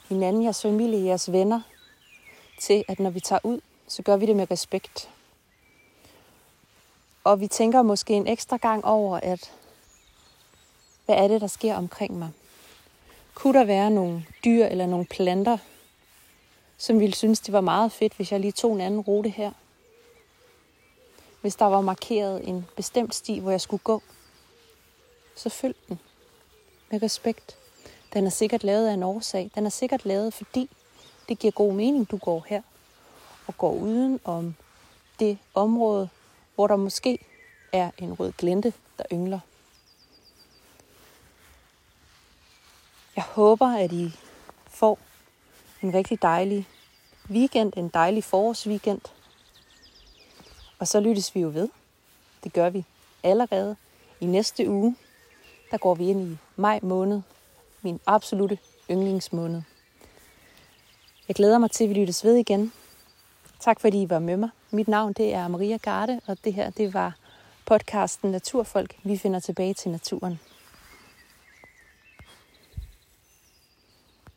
hinanden, 0.08 0.42
jeres 0.42 0.62
familie, 0.62 1.04
jeres 1.04 1.32
venner, 1.32 1.60
til 2.60 2.84
at 2.88 3.00
når 3.00 3.10
vi 3.10 3.20
tager 3.20 3.40
ud, 3.44 3.60
så 3.88 4.02
gør 4.02 4.16
vi 4.16 4.26
det 4.26 4.36
med 4.36 4.50
respekt. 4.50 5.10
Og 7.24 7.40
vi 7.40 7.48
tænker 7.48 7.82
måske 7.82 8.14
en 8.14 8.26
ekstra 8.26 8.56
gang 8.56 8.84
over, 8.84 9.20
at 9.22 9.52
hvad 11.04 11.16
er 11.16 11.28
det, 11.28 11.40
der 11.40 11.46
sker 11.46 11.74
omkring 11.74 12.18
mig? 12.18 12.30
Kunne 13.34 13.58
der 13.58 13.64
være 13.64 13.90
nogle 13.90 14.26
dyr 14.44 14.64
eller 14.64 14.86
nogle 14.86 15.06
planter, 15.06 15.58
som 16.78 17.00
ville 17.00 17.14
synes, 17.14 17.40
det 17.40 17.52
var 17.52 17.60
meget 17.60 17.92
fedt, 17.92 18.12
hvis 18.12 18.32
jeg 18.32 18.40
lige 18.40 18.52
tog 18.52 18.72
en 18.72 18.80
anden 18.80 19.00
rute 19.00 19.28
her? 19.28 19.52
Hvis 21.46 21.56
der 21.56 21.64
var 21.64 21.80
markeret 21.80 22.48
en 22.48 22.66
bestemt 22.76 23.14
sti, 23.14 23.38
hvor 23.38 23.50
jeg 23.50 23.60
skulle 23.60 23.82
gå, 23.82 24.02
så 25.36 25.48
følg 25.48 25.76
den 25.88 26.00
med 26.90 27.02
respekt. 27.02 27.56
Den 28.12 28.26
er 28.26 28.30
sikkert 28.30 28.64
lavet 28.64 28.88
af 28.88 28.94
en 28.94 29.02
årsag. 29.02 29.50
Den 29.54 29.66
er 29.66 29.70
sikkert 29.70 30.04
lavet, 30.04 30.34
fordi 30.34 30.70
det 31.28 31.38
giver 31.38 31.50
god 31.50 31.72
mening, 31.72 32.10
du 32.10 32.16
går 32.16 32.44
her 32.46 32.62
og 33.46 33.58
går 33.58 33.72
uden 33.72 34.20
om 34.24 34.54
det 35.20 35.38
område, 35.54 36.08
hvor 36.54 36.66
der 36.66 36.76
måske 36.76 37.18
er 37.72 37.90
en 37.98 38.12
rød 38.12 38.32
glente, 38.32 38.72
der 38.98 39.04
yngler. 39.12 39.40
Jeg 43.16 43.24
håber, 43.24 43.66
at 43.66 43.92
I 43.92 44.12
får 44.66 44.98
en 45.82 45.94
rigtig 45.94 46.22
dejlig 46.22 46.68
weekend, 47.30 47.72
en 47.76 47.88
dejlig 47.88 48.24
forårsweekend. 48.24 49.00
Og 50.78 50.88
så 50.88 51.00
lyttes 51.00 51.34
vi 51.34 51.40
jo 51.40 51.48
ved. 51.48 51.68
Det 52.44 52.52
gør 52.52 52.70
vi 52.70 52.84
allerede 53.22 53.76
i 54.20 54.26
næste 54.26 54.68
uge. 54.68 54.96
Der 55.70 55.78
går 55.78 55.94
vi 55.94 56.08
ind 56.08 56.32
i 56.32 56.36
maj 56.56 56.80
måned, 56.82 57.22
min 57.82 58.00
absolute 58.06 58.58
yndlingsmåned. 58.90 59.62
Jeg 61.28 61.36
glæder 61.36 61.58
mig 61.58 61.70
til, 61.70 61.84
at 61.84 61.90
vi 61.90 61.94
lyttes 61.94 62.24
ved 62.24 62.34
igen. 62.34 62.72
Tak 63.60 63.80
fordi 63.80 64.02
I 64.02 64.10
var 64.10 64.18
med 64.18 64.36
mig. 64.36 64.48
Mit 64.70 64.88
navn 64.88 65.12
det 65.12 65.34
er 65.34 65.48
Maria 65.48 65.76
Garde, 65.76 66.20
og 66.26 66.36
det 66.44 66.54
her 66.54 66.70
det 66.70 66.94
var 66.94 67.16
podcasten 67.64 68.30
Naturfolk. 68.30 68.96
Vi 69.02 69.16
finder 69.16 69.40
tilbage 69.40 69.74
til 69.74 69.90
naturen. 69.90 70.40